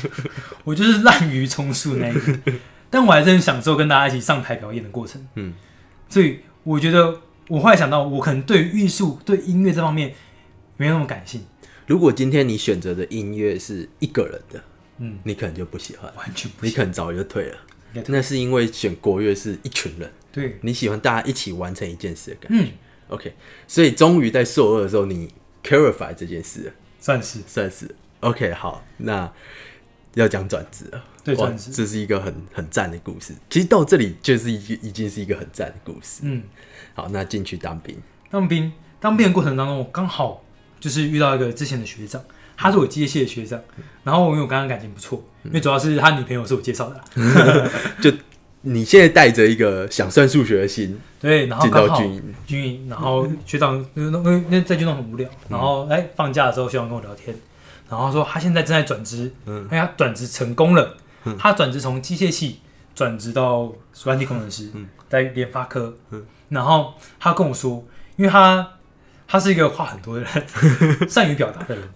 [0.64, 2.38] 我就是滥竽充数那一个，
[2.88, 5.52] 但我还是很享受跟大家一起上台表演的过程，嗯，
[6.08, 10.14] 所以我觉得我后来想到，我可能对于艺术、对音乐这方面
[10.76, 11.44] 没有那么感性，
[11.86, 14.64] 如果今天你选择的音乐是一个人的，
[14.98, 17.56] 嗯，你可能就不喜欢，完全不你可能早就退了。
[18.08, 22.64] 那是因为选国乐是一群人，对，你喜欢大家一起完成一件事的感觉。
[22.64, 22.72] 嗯
[23.08, 23.32] ，OK，
[23.68, 27.38] 所以终于在硕二的时候，你 clarify 这件事了，算是。
[27.46, 27.94] 算是。
[28.18, 28.52] OK。
[28.52, 29.32] 好，那
[30.14, 31.70] 要讲转职了，哇对转职。
[31.70, 33.34] 这是一个很很赞的故事。
[33.50, 36.20] 其实到这里就是一个已经是一个很赞的故事。
[36.22, 36.42] 嗯。
[36.94, 37.96] 好，那进去当兵，
[38.30, 40.44] 当兵，当兵的过程当中，我刚好
[40.78, 42.22] 就是遇到一个之前的学长，
[42.56, 43.60] 他是我机械系的学长，
[44.04, 48.12] 然后因为我跟他感情不错，因为主要是他女朋友是我介绍的啦， 就
[48.60, 57.34] 你现在带着一个想算数学的心 对，然后进刚好到军营，军营，然后学长因为因为在军中很无聊，然后哎放假的时候学长跟我聊天，
[57.88, 60.96] 然后说他现在正在转职，嗯，哎他转职成功了，
[61.38, 62.60] 他转职从机械系
[62.94, 63.72] 转职到
[64.04, 64.70] 软体工程师，
[65.08, 65.94] 在联发科，
[66.48, 67.84] 然后他跟我说，
[68.16, 68.68] 因为他
[69.26, 71.88] 他是一个话很多的人， 善于表达的人，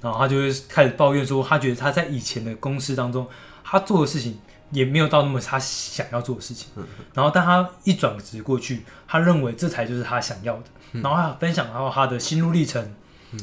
[0.00, 3.26] 然后他就会开始抱怨说，他觉得他在以前的公司当中，
[3.62, 4.38] 他做的事情
[4.70, 6.70] 也没有到那么他想要做的事情，
[7.14, 12.94] 然后但他一转职过去，他认为这才就是他想要的，然后他分享到他的心路历程，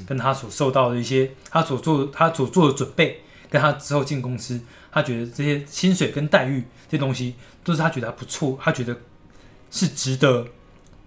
[0.08, 4.60] 跟他所受到的一些他所做他所做的准备，跟他之后进公司，
[4.92, 8.96] 他觉得这些薪水跟待遇这些东西都是他觉得不错，他觉得
[9.72, 10.46] 是值得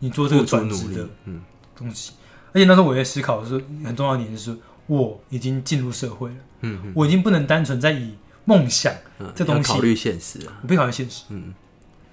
[0.01, 1.43] 你做这个转职的，嗯
[1.77, 2.13] 东西。
[2.53, 6.93] 而且那时候我在思考的时候，很重要的一点就是，我已经进入社会了，嗯嗯。
[6.95, 8.15] 我已经不能单纯在以
[8.45, 11.55] 梦想嗯，这东西要考虑现实啊，我不考虑现实，嗯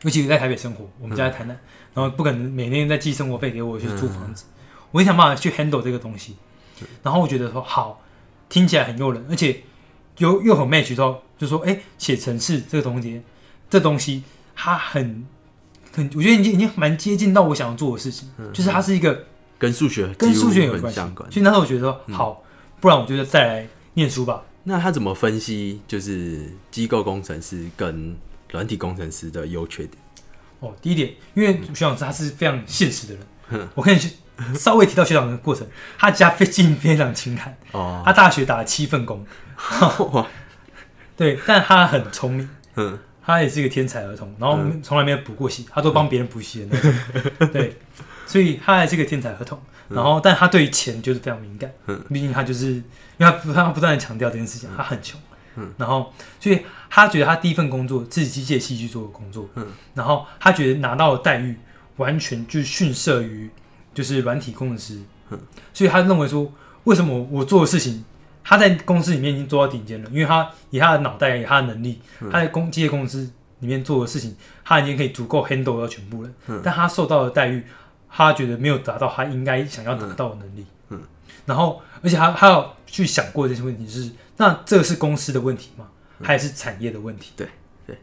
[0.03, 1.59] 尤其是在台北生活，我们家在台南，
[1.93, 4.45] 然后不可能每天在寄生活费给我去租房子，
[4.91, 6.37] 我也想办法去 handle 这个东西。
[7.03, 8.01] 然后我觉得说好，
[8.47, 9.63] 听起来很诱人，而且
[10.17, 13.21] 又又很 match 到，就说哎，写程式这个东西，
[13.69, 14.23] 这东西
[14.55, 15.25] 它很
[15.91, 19.25] 很，我觉得已经已经蛮接近到我想要做的事情，就是它是一个
[19.57, 21.31] 跟数学跟数学有关系关。
[21.31, 22.43] 所以那时候我觉得说好，
[22.79, 24.43] 不然我就再来念书吧。
[24.63, 28.15] 那他怎么分析就是机构工程师跟
[28.51, 29.97] 软体工程师的优缺点？
[30.59, 34.11] 哦，第一点，因为学长他是非常现实的人，我可以去
[34.55, 39.25] 稍微提到学长的过程，他家非经非常清寒，哦，他大学打了七份工，
[40.11, 40.27] 哇，
[41.17, 42.99] 对，但他很聪明，嗯。
[43.21, 47.77] 他也是一个天才儿童，然后从来没有补过习，他都帮别人补习的那种， 对，
[48.25, 52.03] 所以他还是一个天才儿童，然后但他对于钱就是非常敏感，嗯。
[52.09, 52.83] 毕竟他就是因
[53.19, 55.21] 为他不他不断的强调这件事情，他很穷，
[55.57, 55.71] 嗯。
[55.77, 59.67] 然后所以他觉得他第一份工作是机械系去做的工作，嗯。
[59.93, 61.55] 然后他觉得拿到的待遇
[61.97, 63.47] 完全就逊色于
[63.99, 64.97] 就是软体工程师，
[65.73, 66.49] 所以他认为说
[66.85, 68.05] 为什么我我做的事情。
[68.41, 76.29] 他在公司里面已经做到顶尖了，因为他以他的脑袋、以他的能力，他在工机械公司里面做的事情，他已经可以足够 handle 到全部了。
[76.63, 77.63] 但他受到的待遇，
[78.09, 80.65] 他觉得没有达到他应该想要达到的能力。
[81.45, 85.85] 然后，而且他他要去想过这些问题是，那这个是公司的问题吗？
[86.23, 87.33] 还是产业的问题？
[87.35, 87.47] 对
[87.85, 87.95] 对。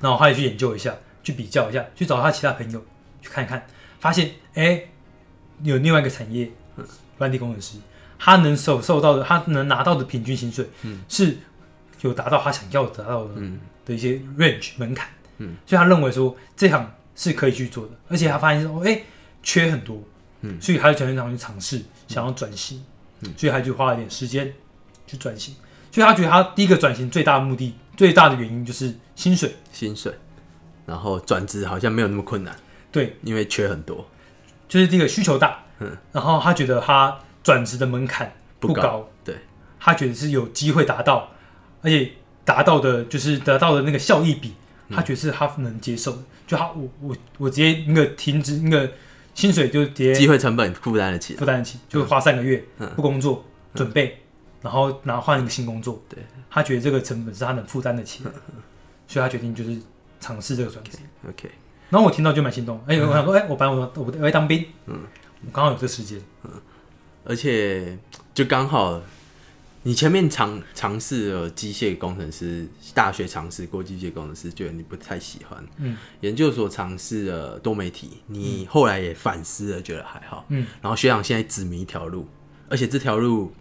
[0.00, 2.82] 然后他也去研究一下，去比较一下，去找他其他朋友
[3.20, 3.64] 去看一看，
[4.00, 4.82] 发现哎，
[5.62, 6.50] 有另外一个产业，
[7.18, 7.78] 软体工程师。
[8.18, 11.00] 他能受受到的，他能拿到的平均薪水，嗯。
[11.08, 11.36] 是
[12.00, 13.34] 有达到他想要达到的、
[13.84, 15.56] 的一些 range 门槛，嗯。
[15.66, 19.02] 所以他认为说这行是可以去做的，而且他发现说，哎、
[19.42, 20.02] 缺很多，
[20.40, 20.58] 嗯。
[20.60, 22.82] 所以他就想想去尝试，想要转型，
[23.20, 23.34] 嗯。
[23.36, 24.50] 所以他就花了一点时间
[25.06, 25.54] 去转型，
[25.92, 30.12] 所以他觉得他第一个转型最大的目的，最大的原因就是薪水，薪水，
[30.86, 32.56] 然后转职好像没有那么困难，
[32.90, 34.06] 对，因为缺很多，
[34.68, 35.64] 就是第一个需求大，
[36.12, 39.36] 然后他觉得他转职的门槛不高，对，
[39.78, 41.30] 他觉得是有机会达到，
[41.82, 42.12] 而且
[42.44, 44.54] 达到的就是得到的那个效益比，
[44.90, 46.18] 他觉得是他能接受的。
[46.46, 48.88] 就他我我我直接那个停止那个
[49.34, 51.34] 薪水就直接机会成本负担得起。
[51.34, 54.22] 来，负担得起，就花三个月不工作准备，
[54.62, 56.00] 然后然后换一个新工作。
[56.08, 58.32] 对，他觉得这个成本是他能负担得起的，
[59.08, 59.76] 所以他决定就是
[60.20, 60.98] 尝试这个转职。
[61.28, 61.50] OK，
[61.90, 65.00] 然后我听到就蛮心动，哎、我想说，哎、我本来我我我要当兵，嗯，
[65.44, 66.50] 我刚好有这时间，嗯。
[67.28, 67.98] 而且
[68.32, 69.02] 就刚好，
[69.82, 82.28] 你前面尝尝试了机械工程师，大学尝试过机械工程师，觉得你不太喜欢，嗯，研究所尝试了多媒体，你后来也反思了，觉得还好，嗯，然后学长现在指明一条路，
[82.68, 83.52] 而且这条路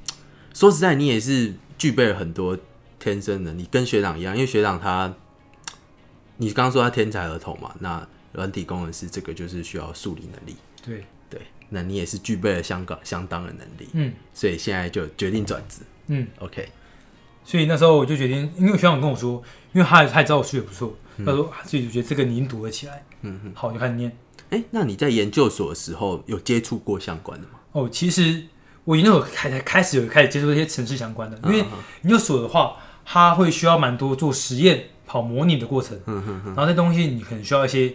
[0.54, 2.56] 说实在，你也是具备了很多
[3.00, 5.12] 天生的，你，跟学长一样，因为学长他，
[6.38, 15.82] 你刚刚说他天才儿童嘛，那软体工程师这个就是需要数理能力，对，对，那你也是具备了相当相当的能力，嗯所以现在就决定转职。
[16.08, 16.70] 嗯，OK，
[17.44, 19.42] 所以那时候我就决定，因为学长跟我说，
[19.74, 20.96] 因为他也他也知道我数学不错，
[21.26, 24.16] 他说自己就觉得这个你读得起来，嗯哼，好，我就开始念。
[24.52, 27.54] 哎、那你在研究所的时候有接触过相关的吗？
[27.72, 28.44] 哦，其实
[28.84, 31.58] 我研究所开才开始有开始接触一些城市相关的，因为
[32.04, 37.92] 研究所的话，它会需要蛮多做实验、跑模拟的过程嗯哼，然后这东西你可能需要一些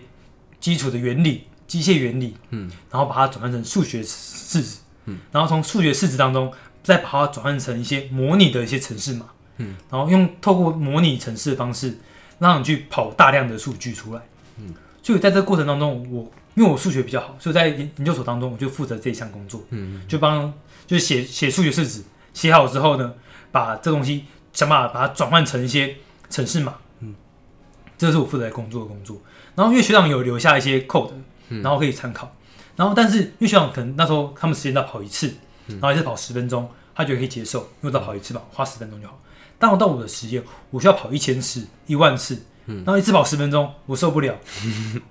[0.60, 9.26] 基础的原理、机械原理，嗯，然后把它转换成数学式子，嗯，然后从数学式子当中再把它转换成一些模拟的一些程式码，
[9.56, 11.98] 嗯，然后用透过模拟程式的方式，
[12.38, 14.22] 让你去跑大量的数据出来，
[14.58, 20.52] 嗯，所以在这个过程当中，我因为我数学比较好，所以在研研究所当中，我就负责这一项工作，嗯，就帮
[20.86, 22.04] 就是写写数学式子，
[22.34, 23.14] 写好之后呢，
[23.52, 25.96] 把这东西想办法把它转换成一些
[26.28, 27.14] 程式码，嗯，
[27.96, 29.16] 这是我负责工作的工作。
[29.54, 31.10] 然后因为学长有留下一些 code，
[31.48, 32.34] 然后可以参考，
[32.76, 35.34] 然后但是因为学长可能那时候他们时间到跑一次，
[35.66, 39.20] 然后一次跑十分钟，他觉得可以接受，因为到跑一次嘛，花十分钟就好。
[39.58, 44.34] 但我到我的实验，我需要跑一千次、一万次，然后一次跑十分钟，我受不了，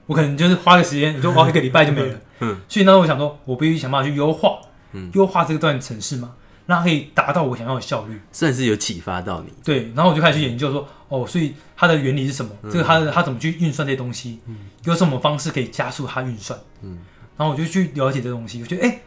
[0.07, 2.19] 我可能就是花个时间，你就花一个礼拜就没了。
[2.39, 4.59] 嗯，所以那时候我想说，我必须想办法去优化，
[4.93, 6.31] 嗯，优化这个段程式嘛，
[6.69, 8.21] 让它可以达到我想要的效率。
[8.31, 9.51] 算是有启发到你。
[9.63, 12.51] 对，然后我就开始去研究说，哦，所以它的原理是什么？
[12.65, 14.39] 这个它的它怎么去运算这些东西？
[14.83, 16.59] 有什么方式可以加速它运算？
[16.83, 16.99] 嗯，
[17.35, 19.01] 然后我就去了解这东西，我觉得哎，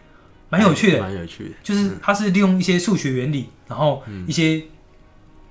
[0.49, 1.55] 蛮有趣的，蛮有趣的。
[1.63, 4.65] 就是它是利用一些数学原理，然后一些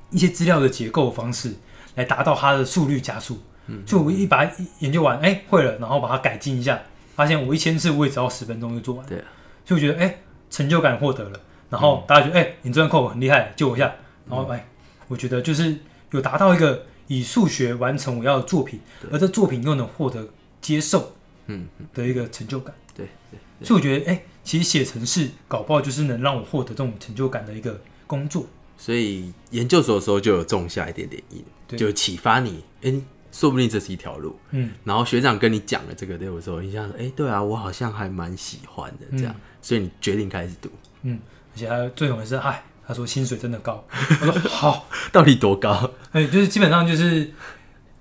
[0.09, 1.55] 一些资料的结构方式
[1.95, 3.39] 来达到它的速率加速。
[3.67, 6.77] 嗯，就我一把它研究完，哎，会了，然后把它改进一下，
[7.15, 9.05] 发现我一千次我也只要十分钟就做完。
[9.05, 9.23] 对，
[9.63, 10.17] 所以我觉得哎，
[10.49, 11.39] 成就感获得了。
[11.71, 13.91] 然后大家觉得哎，你这段扣很厉害，救我一下。
[14.29, 14.67] 然后哎，
[15.07, 15.75] 我觉得就是
[16.11, 18.79] 有达到一个以数学完成我要的作品，
[19.11, 20.29] 而这作品又能获得
[20.61, 21.13] 接受，
[21.47, 22.75] 嗯，的一个成就感。
[22.93, 23.39] 对对。
[23.65, 28.45] 所以我觉得哎，其实写程式搞不好就是能让我获得这种成就感的一个工作。
[28.77, 31.43] 所以研究所的时候就有种下一点点因，
[31.77, 33.01] 就启发你，哎。
[33.33, 40.69] 说不定这是一条路，嗯，然后学长跟你讲了这个，对我说，你想说，哎，对啊，我好像还蛮喜欢的，这样，所以你决定开始读，
[41.03, 41.17] 嗯，
[41.53, 45.91] 而且他最重要是，哎，他说薪水真的高， 我说好，到底多高？
[46.11, 47.31] 哎，就是基本上就是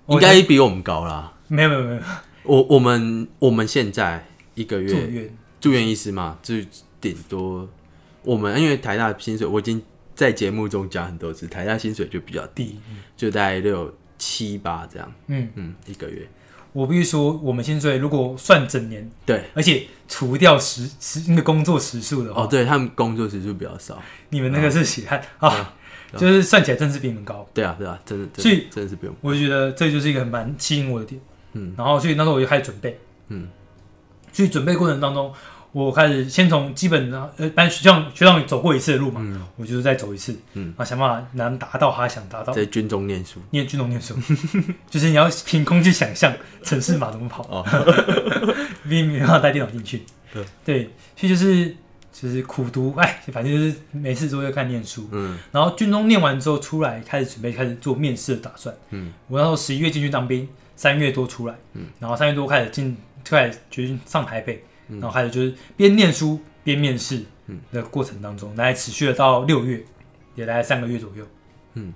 [0.06, 2.00] 应该比我们高啦，没有没有没有，
[2.44, 5.30] 我我们我们现在一个月
[5.60, 6.54] 住院医师嘛，就
[7.00, 7.68] 顶多
[8.22, 9.82] 我们因为台大薪水，我已经
[10.14, 12.78] 在节目中讲很多次，台大薪水就比较低，
[13.16, 13.94] 就大概六。
[14.22, 16.28] 七八这样，嗯嗯，一个月。
[16.72, 24.00] 我必须说，我们薪水如果算整年，对，而且除掉时时那个工作时数的话，哦，对他们工作时数比较少。
[24.28, 25.74] 你们那个是血汗啊，
[26.16, 27.48] 就是算起来真是比你们高。
[27.52, 29.14] 对啊，对啊，真的，所以真的是不用。
[29.20, 31.20] 我就觉得这就是一个蛮吸引我的点，
[31.54, 32.98] 嗯，然后所以那时候我就开始准备，
[33.28, 33.48] 嗯，
[34.32, 35.32] 所以准备过程当中。
[35.72, 42.52] 我开始先从基本的呃，班学长学长走过一次的路嘛，我就是再走一次，嗯，啊，想办法能达到他想达到。
[42.52, 44.16] 在军中念书，念军中念书，
[44.90, 46.32] 就是你要凭空去想象
[46.64, 47.64] 城市马怎么跑，
[48.88, 50.02] 并没有带电脑进去。
[50.64, 51.76] 对，所以就是
[52.12, 55.08] 就是苦读，哎，反正就是没事做就看念书。
[55.12, 58.74] 嗯，然后军中念完之后出来，开始准备开始做面试的打算。
[58.90, 64.64] 嗯，我那时候十一月进去当兵，三月多出来，嗯，然后三月多开始进，开始决定上台北。
[64.90, 67.22] 然后还有就是边念书边面试
[67.72, 69.84] 的过程当中，大概持续了到六月，
[70.34, 71.26] 也大概三个月左右。
[71.74, 71.92] 嗯，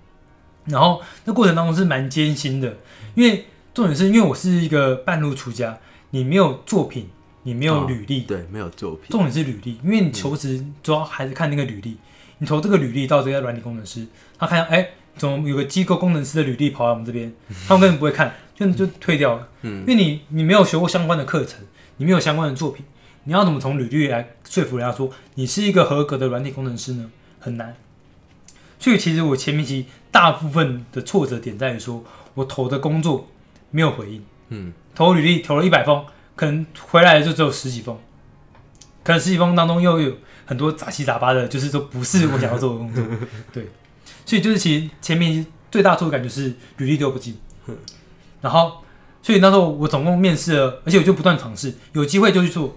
[0.67, 2.77] 然后那过程当中是蛮艰辛的，
[3.15, 5.79] 因为重点是因为我是一个半路出家，
[6.11, 7.09] 你没有作品，
[7.43, 9.07] 你没有履历，对，没有作品。
[9.11, 11.97] 重点是履历，因为你求职主要还是看那个履历。
[12.39, 14.07] 你投这个履历到这个软体工程师，
[14.39, 17.33] 他看哎，怎么有个机构工程师的履历跑到我们这边，
[17.69, 19.49] 他们根本不会看，就就退掉了。
[19.63, 21.61] 嗯，因为你你没有学过相关的课程。
[21.97, 22.85] 你没有相关的作品，
[23.25, 27.11] 你要怎么从履历来说服人家说你是一个合格的软体工程师呢？
[27.41, 27.77] 很难。
[28.79, 33.29] 所以其实我前面期大部分的挫折点在于说，我投的工作
[33.71, 34.25] 没有回应。
[34.49, 36.05] 嗯，投履历投了一百封，
[36.37, 37.99] 可能回来的就只有十几封，
[39.03, 43.05] 可能十几封当中又有很多杂七杂八的，就是说不是我想要做的工作。
[43.53, 43.69] 对，
[44.27, 47.39] 所以就是其实前面最大挫折感就是履历丢不进，
[48.41, 48.84] 然后。
[49.25, 52.77] 所以那时候我总共面试了，而且我就不断尝试，有机会就去做，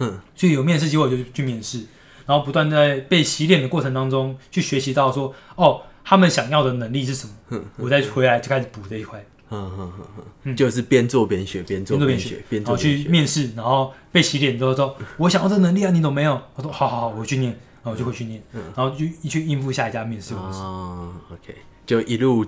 [0.00, 1.86] 嗯，所以有面试机会我就去面试，
[2.26, 16.32] 然后不断在被洗脸的过程当中去学习到说，哦，他们想要的能力是什么，我再回来就开始补这一块，嗯嗯嗯嗯，就是边做边学，边做边学，边做去面试，然后被洗脸之后说，我想要这能力啊，你懂没有？
[16.56, 18.42] 我说好好好，我去念，然后我就会去念，
[18.74, 20.58] 然后就一去应付下一家面试公司。
[20.58, 21.54] 哦，OK，
[21.86, 22.44] 就一路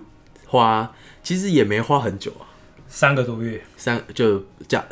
[0.46, 0.92] 花，
[1.22, 2.50] 其实也没花很久啊。
[2.92, 4.84] 三个多月，三就加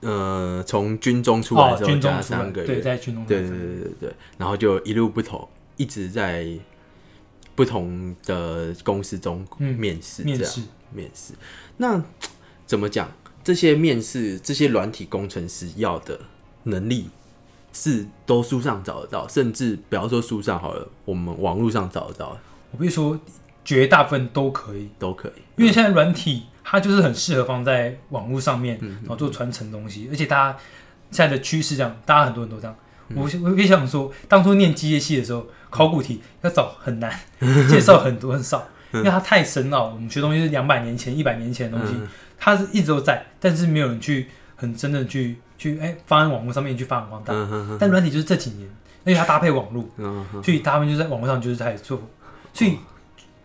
[0.00, 6.44] 呃，从军中出来之后加三个月，对，在军中，对对对对对，然后就一路不同，一直在
[7.54, 11.34] 不同的公司中面试，面试，面试。
[11.76, 12.02] 那
[12.66, 13.08] 怎么讲？
[13.44, 16.18] 这些面试，这些软体工程师要的
[16.64, 17.08] 能力，
[17.72, 22.36] 是都书上找得到，甚至不要说书上好了，我们网络上找得到。
[22.72, 23.20] 我必须说，
[23.64, 26.42] 绝大部分都可以，都可以，因为现在软体。
[26.64, 30.08] 它就是很适合放在网络上面，然后做传承东西。
[30.10, 30.58] 而且大家
[31.10, 32.76] 现在的趋势这样，大家很多人都这样。
[33.14, 37.12] 我我也想说，当初念机械系的时候，考古题要找很难，
[37.68, 39.88] 介绍很多很少，因为它太深奥。
[39.88, 41.94] 我们学东西是两百年前、一百年前的东西，
[42.38, 47.34] 它是一直都在，但是没有人去很真的去去哎放在网络上面去发扬光大。
[47.78, 48.66] 但软体就是这几年，
[49.04, 49.84] 而且它搭配网络，
[50.42, 52.00] 所以他们就在网络上就是开始做，
[52.54, 52.78] 所以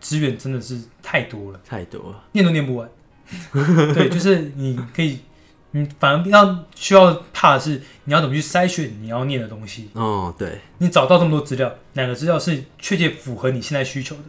[0.00, 2.88] 资源真的是太多了，太多了，念都念不完。
[3.94, 5.18] 对，就是你可以，
[5.72, 9.90] 你反而要需要怕的是，你要怎么去筛选你要念的东西。
[9.92, 14.22] 哦，对，你找到这么多资料，哪个资料是确切符合你现在需求的？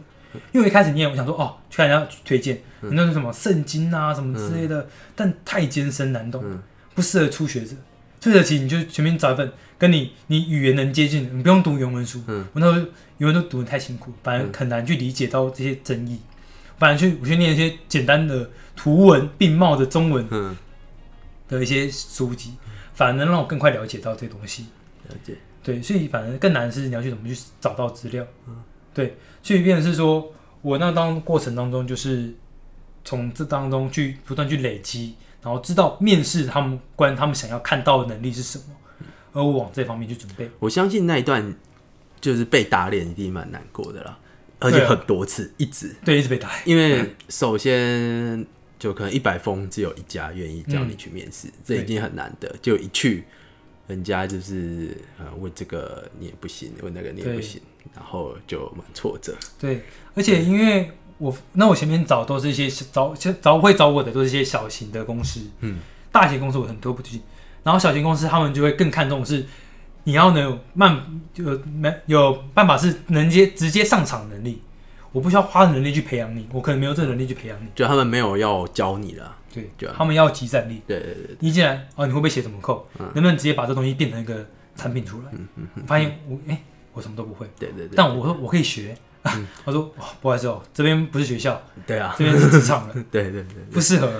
[0.52, 4.86] 因为一开始念，我想说，哦，去看人家推荐，那是什么圣经啊，什么之类的，
[5.16, 6.44] 但太艰深难懂，
[6.94, 7.74] 不适合初学者。
[8.20, 12.22] 退得起你就全面找一份跟你你语言能接近的，你不用读原文书。
[12.26, 12.86] 嗯，我那时候
[13.16, 16.20] 原文都读的太辛苦，反而很难去理解到这些争议。
[16.80, 20.56] 反而去我去念一些简单的图文并茂的中文嗯，
[21.46, 22.54] 的一些书籍，
[22.94, 24.66] 反而能让我更快了解到这些东西。
[25.08, 25.36] 了解。
[25.62, 28.26] 对，所以反正更难的是你要去怎么去找到资料。
[28.48, 28.56] 嗯
[28.92, 32.34] 对，所以变成是说我那当过程当中，就是
[33.04, 38.64] 从这当中去不断去累积，然后知道面试他们关他们想要看到的能力是什么，
[39.32, 40.50] 而我往这方面去准备。
[40.58, 41.54] 我相信那一段
[42.20, 44.18] 就是被打脸一定蛮难过的啦，
[44.60, 45.94] 而且很多次，一直。
[46.04, 46.50] 对，一直被打。
[46.64, 48.46] 因为首先
[48.78, 52.54] 就可能一百封只有一家愿意叫你去面试，这已经很难得。
[52.62, 53.24] 就一去，
[53.86, 57.60] 人家就是呃问这个你也不行，问那个你也不行，
[57.94, 59.34] 然后就蛮挫折。
[59.58, 59.82] 对，
[60.14, 65.78] 而且因为我那我前面找都是一些找找会找我的都是一些小型的公司，嗯，
[66.12, 67.20] 大型公司我很多不去，
[67.62, 69.44] 然后小型公司他们就会更看重是
[70.04, 71.00] 你要能有慢
[71.34, 74.62] 有没有办法是能接直接上场能力，
[75.12, 84.46] 我不需要花能力去培养你，我可能没有这个能力去培养你，就他们没有要教你的，对他们要有集战力，对对对，你进来哦，你会不会写什么扣，能不能直接把这东西变成一个
[84.76, 85.28] 产品出来？
[85.32, 88.96] 嗯嗯发现我哎、我什么都不会，对对对，但我说我可以学。
[89.22, 94.10] 他说：“哇，不好意思哦，这边不是学校，对啊，这边是职场了， 对对对不适合。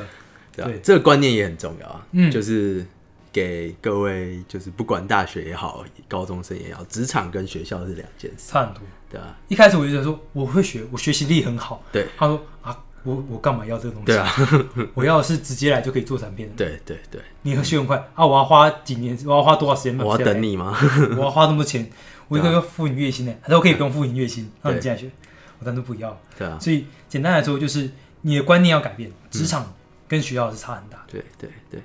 [0.55, 2.31] 对，这个观念也很重要啊，嗯。
[2.31, 2.85] 就是
[3.33, 8.83] 给各位就是不管大学也好，高中生也好，职场跟学校是两件事，差很多。
[9.09, 11.83] 对啊，一开始我就说我会学，我学习力很好。
[11.93, 14.07] 对，他说啊，我我干嘛要这个东西？
[14.07, 14.31] 对啊，
[14.95, 16.53] 我要是直接来就可以做产品的。
[16.57, 19.99] 对对对，你学很快啊，我要花几年，我要花多少时间？
[19.99, 20.77] 我要等，你吗？
[21.19, 21.91] 我要花那么多钱，
[22.29, 23.35] 我一个月付你月薪呢？
[23.43, 25.11] 他说可以不用付你月薪，让你对进来学，
[25.59, 26.21] 我当然不要。
[26.39, 29.73] 对啊，所以简单来说，就是你的观念要改变，职场
[30.07, 31.05] 跟学校是差很大。
[31.11, 31.81] 对对对，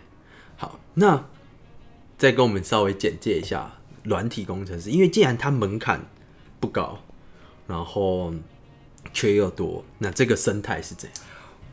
[0.57, 1.23] 好，那
[2.17, 3.71] 再跟我们稍微简介一下
[4.03, 6.05] 软体工程师，因为既然它门槛
[6.59, 6.99] 不高，
[7.67, 8.33] 然后
[9.13, 11.19] 缺又多，那这个生态是怎样？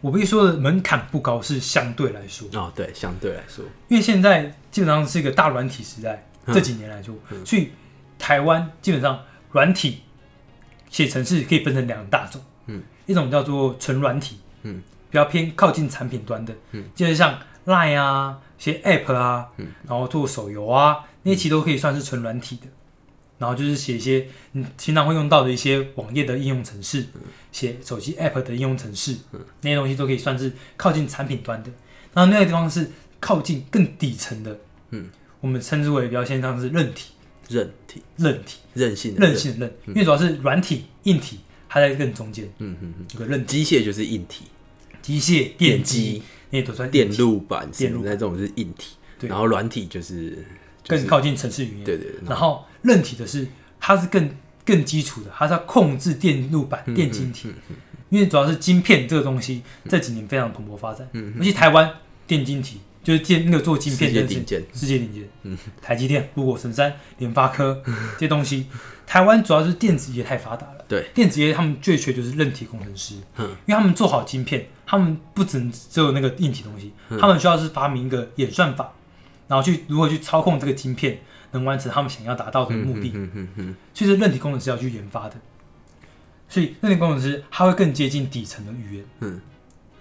[0.01, 6.53] 我必须说的门槛不高，是相对来说，哦，对，相对来说，因为现在基本上是一个大软体时代，嗯。
[6.55, 7.15] 这几年来说，
[7.45, 7.71] 所以
[8.19, 9.23] 台湾基本上
[9.53, 10.01] 软体
[10.91, 22.67] 写程式可以分成两大种，嗯，一种叫做纯软体，嗯，比较偏靠近产品端的，嗯，就是像 Line 啊、一些 App 啊，嗯，然后做手游啊，那些其实都可以算是纯软体的。
[23.39, 27.05] 然后就是写一些你经常会用到的一些网页的应用程式，
[27.51, 29.17] 写手机 App 的应用程式，
[29.63, 31.71] 那些东西都可以算是靠近产品端的。
[32.15, 32.89] 然后那个地方是
[33.19, 34.57] 靠近更底层的，
[34.91, 35.11] 嗯，
[35.41, 37.11] 我们称之为比较偏向是韧体、
[37.49, 44.45] 韧体、韧体、韧性的韧，性的韧，因为主要是软体、硬体，它在更中间嗯嗯嗯，有个韧，机械就是硬体，
[45.01, 46.23] 机械、电机
[46.53, 50.45] 机、那都算电路板什电路么的那种是硬体，对然后软体就是
[50.85, 51.85] 就是更靠近城市语言。
[51.85, 53.47] 对对对，然后韧体的是
[53.81, 54.31] 它是更
[54.65, 57.53] 更基础的，它是要控制电路板、嗯电晶体，
[58.11, 61.91] 因为主要是晶片这个东西这几年非常蓬勃发展，嗯尤其台湾
[62.27, 67.83] 电晶体就是电那个做晶片世界真的是顶尖，世界顶尖，台积电、富国神山、联发科
[68.15, 68.67] 这些东西，
[69.07, 70.82] 台湾主要是电子业太发达了。
[70.93, 73.47] 对，电子业他们最缺就是韧体工程师，嗯。
[73.65, 77.19] 因为他们做好晶片，他们不只只有那个硬体东西，嗯。
[77.19, 78.93] 他们需要是发明一个演算法，
[79.49, 81.21] 然后去如何去操控这个晶片，
[81.53, 83.11] 能完成他们想要达到的目的。
[83.15, 85.37] 嗯嗯嗯其实韧体工程师要去研发的，
[86.47, 89.05] 所以韧体工程师他会更接近底层的语言。
[89.21, 89.41] 嗯，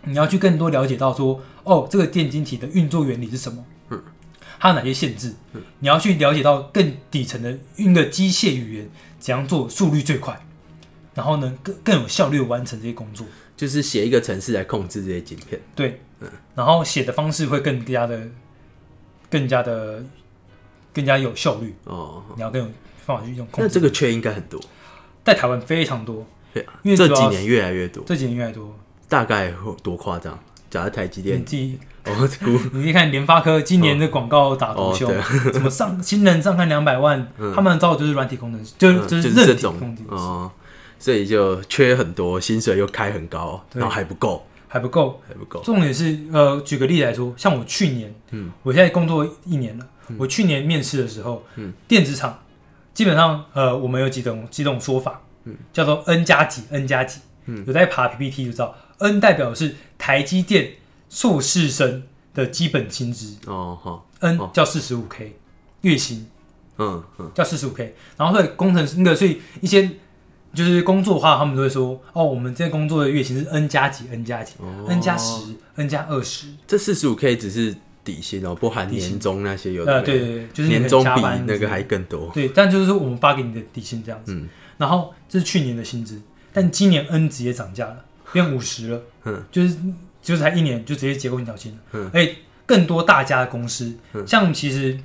[0.04, 3.64] 你要去更多了解到说，哦，这个电晶体的运作原理是什么？
[3.92, 4.04] 嗯，
[4.60, 5.36] 它有哪些限制？
[5.80, 8.90] 你要去了解到更底层的运个机械语言
[9.20, 10.46] 怎样做速率最快，
[11.14, 13.26] 然后呢更更有效率地完成这些工作。
[13.58, 16.02] 就是写一个程式来控制这些晶片，对，
[16.56, 18.20] 然后写的方式会更加的、
[19.30, 20.04] 更加的、
[20.92, 21.76] 更加有效率。
[21.84, 22.68] 哦，你要更有
[23.06, 23.68] 方法去用控制。
[23.68, 24.60] 那这个缺应该很多，
[25.24, 28.76] 在台湾非常多，对啊，这因为主要几年越来越多，这几年越来越多。
[29.08, 30.40] 大概会多夸张？
[30.72, 40.52] 假如台积你电，自己，哦，估 你去看联发科今年的广告打多凶，哦对啊什么上新人上看两百万，他们招的就是软体工程师，就就是就是这韧体种工程师，哦，
[41.02, 45.20] 所以就缺很多，薪水又开很高，然后还不够，还不够。
[45.28, 49.88] 还不够，重点是，呃，举个例来说，像我去年，嗯，我现在工作一年了，
[50.18, 52.40] 我去年面试的时候，嗯，电子厂
[52.94, 60.74] 基本上，呃，我们有几种几种说法，嗯，叫做 N 加几，N 加几，嗯，有在爬 PPT 就知道，N 代表的是台积电
[61.10, 62.04] 硕士生
[62.36, 65.36] 的基本薪资哦好，，N 哦叫四十五 K
[65.82, 66.28] 月薪，
[66.78, 67.32] 嗯嗯。
[67.34, 69.90] 叫四十五 K，然后所以工程师那个，所以一些
[70.54, 74.86] 就是工作的话，他们都会说，哦，我们这工作的月薪是 N 加几，N 加几、哦。
[74.90, 82.30] N 加十，N 加二十，这四十五 K 只是底薪哦，不含年终那些有的呃，对对对，就是年终比那个还更多。
[82.34, 84.50] 对，但就是说我们发给你的底薪这样子，嗯。
[84.78, 86.20] 然后这是去年的薪资，
[86.52, 89.78] 但今年 N 直接涨价了，变五十了，嗯，就是
[90.22, 92.36] 就是才一年就直接结构性调薪了，嗯，而且
[92.66, 94.28] 更多大家的公司，嗯。
[94.28, 95.00] 像其实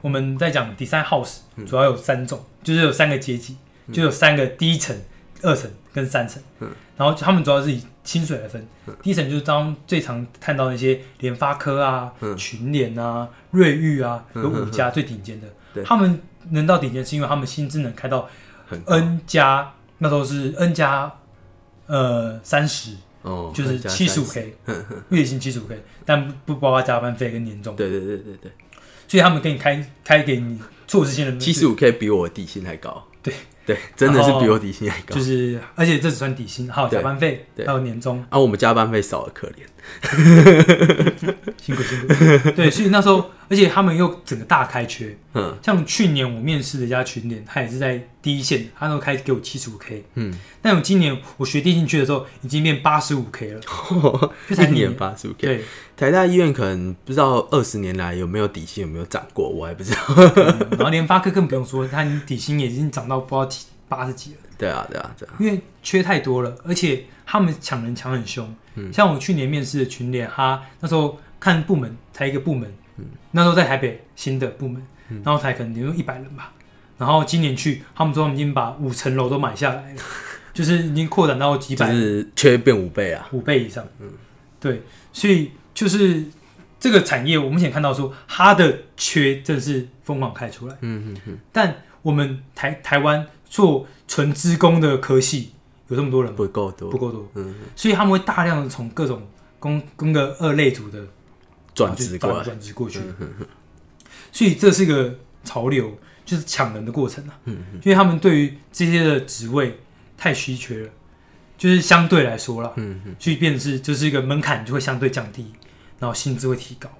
[0.00, 1.66] 我们在讲 design house 嗯。
[1.66, 3.56] 主要有三种，就是有三个阶级，
[3.92, 4.96] 就有三个第一层、
[5.42, 8.66] 二层跟三层，嗯，然后他们主要是以薪水来分，
[9.02, 15.46] 第一层就是当最常看到那些联发科啊、嗯群联啊、瑞昱啊，有嗯五家最顶尖的。
[15.74, 16.20] 对，他们
[16.50, 18.28] 能到顶尖是因为他们薪资能开到
[18.86, 21.12] N 加，那时候是 N 加
[21.86, 24.56] 呃三十，哦，就是七十五 k，
[25.10, 28.52] 月薪七十五 K，但不不包括加班费跟年终，对对对对对，
[29.06, 33.06] 所以他们给你开开给你做这些人七十五 K 比我底薪还高。
[33.26, 33.34] 对
[33.66, 35.20] 对，真的是比我底薪还高就。
[35.20, 39.66] 是而且这只算底薪，还有加班费，对还有年终，啊，我们加班费少的可怜。
[41.56, 42.06] 辛苦辛苦。
[42.52, 45.56] 对，所以那时候，而且他们又整个大开缺，嗯。
[45.62, 53.60] 像去年我面试的一家群联，他也是在第一线，他都开给我七十五 K，嗯，但我今年我学弟进去的时候，已经变八十五 K 了，
[54.48, 55.46] 就才一年年八十五 K。
[55.46, 55.64] 对，
[55.96, 59.98] 台大医院可能不知道二十年来有没有底薪有没有涨过，我还不知道。
[60.36, 68.54] 嗯 然后联发科更不用说，他底薪也已经涨到不知道几八十几了，对啊对啊对啊，因为缺太多了，而且他们抢人抢很凶。
[68.76, 74.82] 嗯像我去年面试的群联，他那时候看部门才一个部门，嗯那时候在台北新的部门，
[75.24, 76.52] 然后才可能也就一百人吧。
[76.98, 80.02] 然后今年去，他们说他们已经把五层楼都买下来了，
[80.54, 83.28] 就是已经扩展到几百就是缺变五倍啊。
[83.32, 83.86] 五倍以上。
[84.00, 84.10] 嗯，
[84.58, 84.80] 对，
[85.12, 86.24] 所以就是
[86.80, 90.74] 这个产业，我目前看到说它的缺正是疯狂开出来。
[90.80, 95.52] 嗯嗯嗯，但我们台台湾做纯资工的科系
[95.88, 96.36] 有这么多人吗？
[96.36, 96.98] 不够多不。
[96.98, 99.26] 够多，嗯，所以他们会大量的从各种
[99.58, 101.06] 工工的二类组的
[101.74, 102.44] 转职过转来。
[102.44, 103.28] 转职过去，嗯
[104.32, 105.14] 所以这是一个
[105.44, 107.38] 潮流，就是抢人的过程啊。
[107.44, 109.78] 嗯因为他们对于这些的职位
[110.16, 110.90] 太稀缺了，
[111.56, 115.52] 就是相对来说啦，嗯嗯，所以变成是就是一个门槛就会相对降低，
[115.98, 116.90] 然后薪资会提高，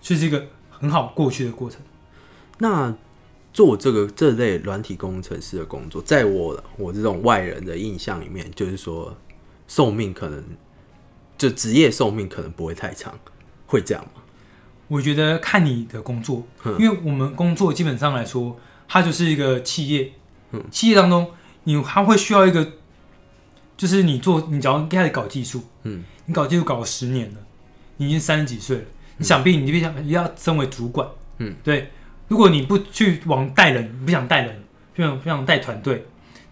[0.00, 1.80] 所以是一个很好过去的过程。
[2.58, 2.94] 那
[3.52, 9.16] 做这个这类软体工程师的工作，在我我这种外人的印象里面，就是说
[9.66, 10.44] 寿命可能
[11.36, 13.18] 就职业寿命可能不会太长，
[13.66, 14.22] 会这样吗？
[14.86, 20.12] 我觉得看你的工作，嗯因为我们工作基本上来说，它就是一个企业，
[20.52, 21.30] 嗯企业当中
[21.64, 22.72] 你它会需要一个，
[23.76, 27.40] 就是你做你只要开始搞技术，嗯，你搞技术搞了十年了，
[27.98, 28.84] 你已经三十几岁了，
[29.18, 31.90] 你想必你就想你要升为主管，嗯，对，
[32.28, 34.62] 如果你不去往带人，你不想带人，
[34.94, 36.04] 不想不想带团队，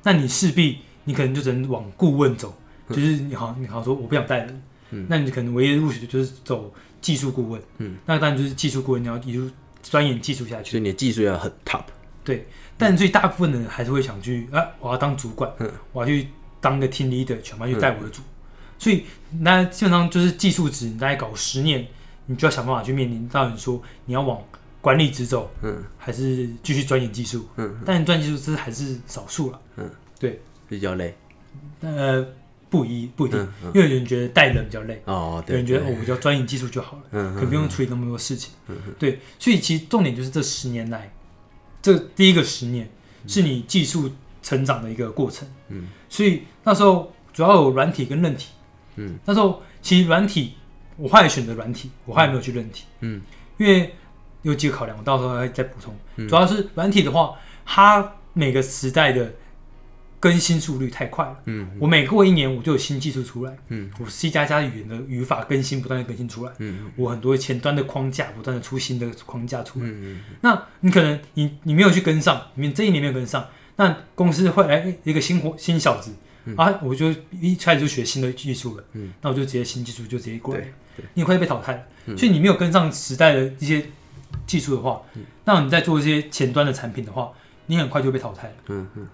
[0.02, 2.56] 那你势必你可能就只能往顾问走，
[2.88, 5.06] 就是你好你好说我不想带人，嗯。
[5.08, 9.50] 那你可能唯一的入学就是走技术顾问，嗯，那当然就是技术顾问，你要一路
[9.82, 10.72] 钻研技术下去。
[10.72, 11.82] 所以你的技术要很 top
[12.24, 12.46] 对。
[12.78, 15.70] 但最大部分的人还是会想去啊，我要当主管，嗯。
[15.92, 16.28] 我要去
[16.60, 18.22] 当个 team leader，全班去带我的组。
[18.78, 19.04] 所以
[19.40, 21.86] 那基本上就是技术值，你大概搞十年，
[22.26, 23.26] 你就要想办法去面临。
[23.28, 24.38] 到你说你要往
[24.86, 27.44] 管理职走，嗯还是继续钻研技术。
[27.56, 29.60] 嗯，但钻研技术这还是少数了。
[29.78, 31.12] 嗯，对比较累。
[31.80, 32.24] 呃，
[32.70, 37.02] 不一不一定，因为有人觉得带人比较累，哦，对，有人觉得我只要钻研技术就好了。
[37.10, 38.52] 嗯可不用处理那么多事情。
[38.68, 41.12] 嗯对，所以其实重点就是这十年来，
[41.82, 42.88] 这第一个十年
[43.26, 44.08] 是你技术
[44.40, 45.48] 成长的一个过程。
[45.70, 48.50] 嗯，所以那时候主要有软体跟韧体。
[48.94, 50.54] 嗯，那时候其实软体，
[50.96, 52.84] 我后来选择软体，我后来没有去韧体。
[53.00, 53.20] 嗯，
[53.58, 53.92] 因为
[54.46, 55.92] 有几个考量，我到时候还再补充。
[56.28, 57.34] 主要是软体的话，
[57.64, 59.34] 它每个时代的
[60.20, 61.36] 更新速率太快了。
[61.46, 63.56] 嗯我每过一年我就有新技术出来。
[63.68, 66.52] 嗯，我 C 加加语言的语法更新，不断的更新出来。
[66.58, 69.86] 嗯我很多前端的框架不断的出新的框架出来。
[69.88, 76.14] 嗯那你可能你你没有去跟上，你这一年没有跟上，那公司会来一个新活新小子、
[76.56, 80.64] 啊，我就一开始就学新的技术了，嗯，那我就直接新技术就直接过来
[81.14, 82.16] 你很快就被淘汰了。
[82.16, 83.84] 所以你没有跟上时代的一些
[84.46, 85.00] 技术的话，
[85.44, 87.30] 那你在做一些前端的产品的话，
[87.66, 88.54] 你很快就被淘汰了。
[88.68, 89.06] 嗯嗯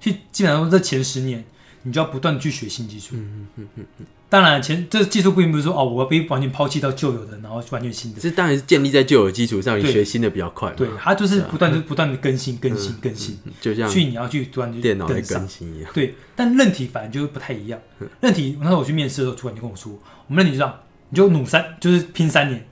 [0.00, 1.44] 所以基本上这前十年，
[1.82, 3.14] 你就要不断去学新技术。
[3.14, 8.20] 嗯嗯嗯嗯，当然，前这技术并不是说哦，我要被完全抛弃到旧有的，然后完全新的。
[8.20, 10.74] 这当然是建立在旧有的基础上，你对学新的比较快嘛。
[10.76, 15.48] 对，它就是不断就、不断的更新、更新、更新，嗯就像所以你要去不断地去电脑更。
[15.48, 15.90] 新一样。
[15.94, 17.78] 对，但韧体反而就不太一样。
[18.20, 19.92] 韧体那时候我去面试的时候，主管就跟我说，
[20.26, 22.66] 我们韧体样，你就努三，就是拼三年，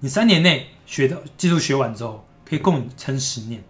[0.00, 3.62] 你三年内学到技术学完之后，可以供你撑十年。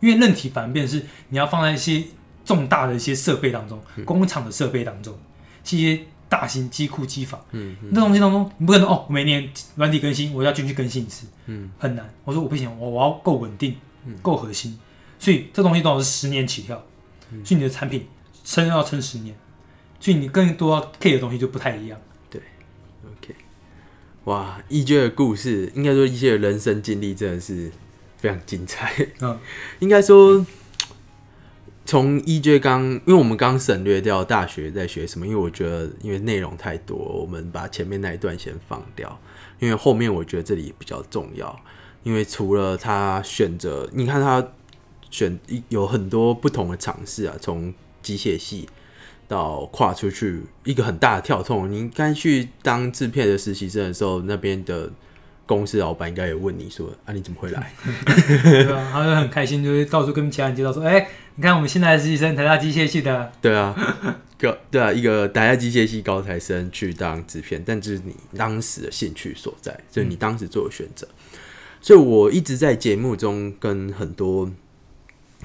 [0.00, 2.02] 因为韧体反而变是你要放在一些
[2.44, 5.16] 重大的一些设备当中，工厂的设备当中，
[5.62, 12.12] 这些大型机库机房，嗯，那东西当中，你不可能哦，每年软体更新，我要进去更新一次，嗯，很难。
[12.24, 13.76] 我说我不行，我我要够稳定，
[14.22, 14.76] 够核心，
[15.20, 16.84] 所以这东西都是十年起跳，
[17.44, 18.04] 所以你的产品
[18.42, 19.36] 撑要撑十年，
[20.00, 22.00] 所以你更多 K 的东西就不太一样。
[22.28, 22.42] 对
[23.04, 23.36] ，OK，
[24.24, 27.70] 哇，一娟的故事，应该说一些人生经历真的是
[28.18, 29.38] 非常精彩，嗯，
[29.80, 30.44] 应该说。
[31.84, 39.20] 从 EJ 刚，因为我们刚省略掉大学在学什么，因为我觉得因为内容太多，我们把前面那一段先放掉，
[39.58, 41.60] 因为后面我觉得这里比较重要。
[42.04, 44.52] 因为除了他选择，你看他
[45.10, 45.36] 选
[45.70, 48.68] 有很多不同的尝试啊，从机械系
[49.32, 51.70] 到跨出去一个很大的跳痛。
[51.70, 54.90] 你应该去当制片的实习生的时候，那边的。
[55.44, 63.74] 公司老板应该也问你说：“啊，你怎么会来？” 对啊，他就很开心，就是到处跟其他人介绍说：“哎，你看我们新来的实习生，台大机械系的。”对啊，
[64.38, 71.06] 个对啊，一个台大机械系高材生去当制片，但这是你当时的兴趣所在，就是你当时做的选择。
[71.82, 74.48] 所以我一直在节目中跟很多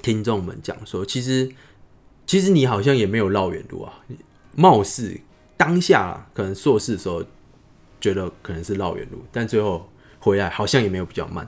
[0.04, 1.50] 听众们讲说，其实
[2.28, 3.93] 其实你好像也没有绕远路啊，
[4.55, 5.19] 貌似
[5.57, 7.25] 当下可能硕士的时候
[7.99, 9.89] 觉得可能是绕远路，但最后。
[10.19, 11.47] 回来好像也没有比较慢，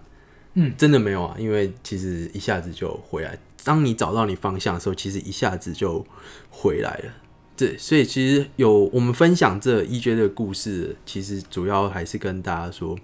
[0.53, 3.37] 嗯，真的没有啊，因为其实一下子就回来。
[3.63, 6.05] 当你找到你方向的时候，其实一下子就
[6.51, 7.11] 回来了。
[7.57, 12.97] 对，所以其实有我们分享这一觉的故事，其实主要还是跟大家说，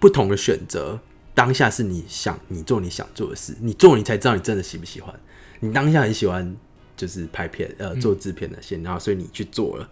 [0.00, 0.98] 不同的选择，
[1.32, 5.14] 当下是你想你做你想做的事，你做你才知道你真的喜不喜欢。
[5.60, 6.54] 你当下很喜欢
[6.96, 9.88] 就是拍片呃做制片的线，然后所以你去做了，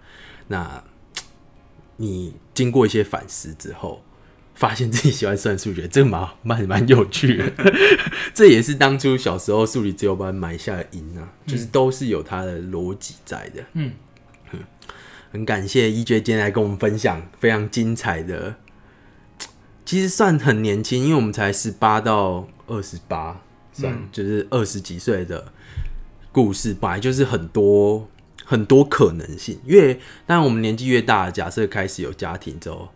[0.49, 0.83] 那
[1.97, 4.03] 你经过一些反思之后。
[4.57, 7.53] 发现自己喜欢算数学，这个蛮蛮蛮有趣的。
[8.33, 13.65] 这也是当初小时候数理自由班埋下的因啊，就是都是有它的逻辑在的。
[13.73, 13.93] 嗯，
[15.33, 18.55] 很感谢一觉今天来跟我们分享非常精彩的，
[19.85, 23.43] 其实算很年轻，因为我们才十八到二十八，
[23.73, 25.53] 算就是二十几岁的
[26.35, 28.09] 故事，本来就是很多
[28.45, 29.59] 很多可能性。
[29.65, 32.89] 越当我们年纪越大，假设开始有家庭之后。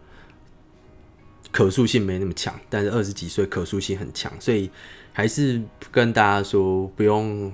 [1.50, 4.70] 可塑性没那么强，但是二十几岁可塑性很强，所以
[5.14, 5.60] 还是
[5.90, 7.50] 跟大家说不用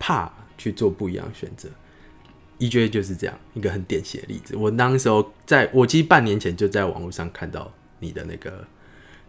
[0.00, 1.68] 怕去做不一样的选择。
[2.58, 4.56] EJ 就是这样一个很典型的例子。
[4.56, 8.66] 我那时候在我其实半年前就在网络上看到你的那个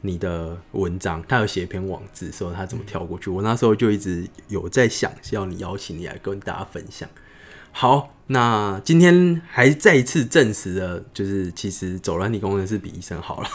[0.01, 3.29] 你的文章，他有写一篇网志说他怎么跳过去。
[3.29, 7.07] 我那时候就一直有在想，要你邀请你来跟大家分享。
[7.71, 13.49] 好，那今天还再一次证实了，就是其实走软体工程师比医生好了，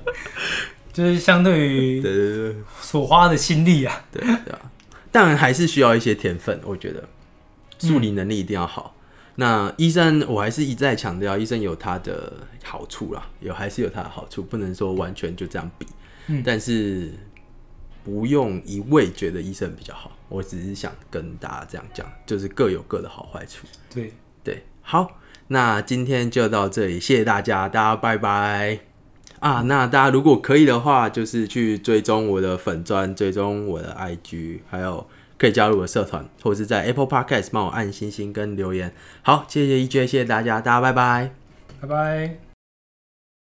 [0.92, 4.70] 就是相对于 对对对所花的心力啊，对对啊，
[5.10, 7.08] 当然还是需要一些天分，我觉得
[7.78, 8.94] 数理能力一定要好。
[9.40, 12.30] 那医生，我还是一再强调，医生有他的
[12.62, 15.86] 好处啦，有还是有他的好处，不能说完全就这样比，
[16.26, 17.10] 嗯，但是
[18.04, 20.12] 不用一味觉得医生比较好。
[20.28, 23.66] 我只是想跟大家这样讲，就是各有各的好坏处。
[23.94, 24.12] 对
[24.44, 25.18] 对，好，
[25.48, 28.80] 那今天就到这里，谢谢大家，大家拜拜
[29.38, 29.62] 啊！
[29.62, 35.06] 那大家如果可以的话，就是去追踪我的粉钻，追踪我的 IG，还有
[35.40, 38.92] 可以加入我的社团，或者是在 Apple Podcast 帮我按星星跟留言。
[39.22, 41.32] 好，谢谢 EJ，谢谢大家，大家拜拜，
[41.80, 42.49] 拜拜。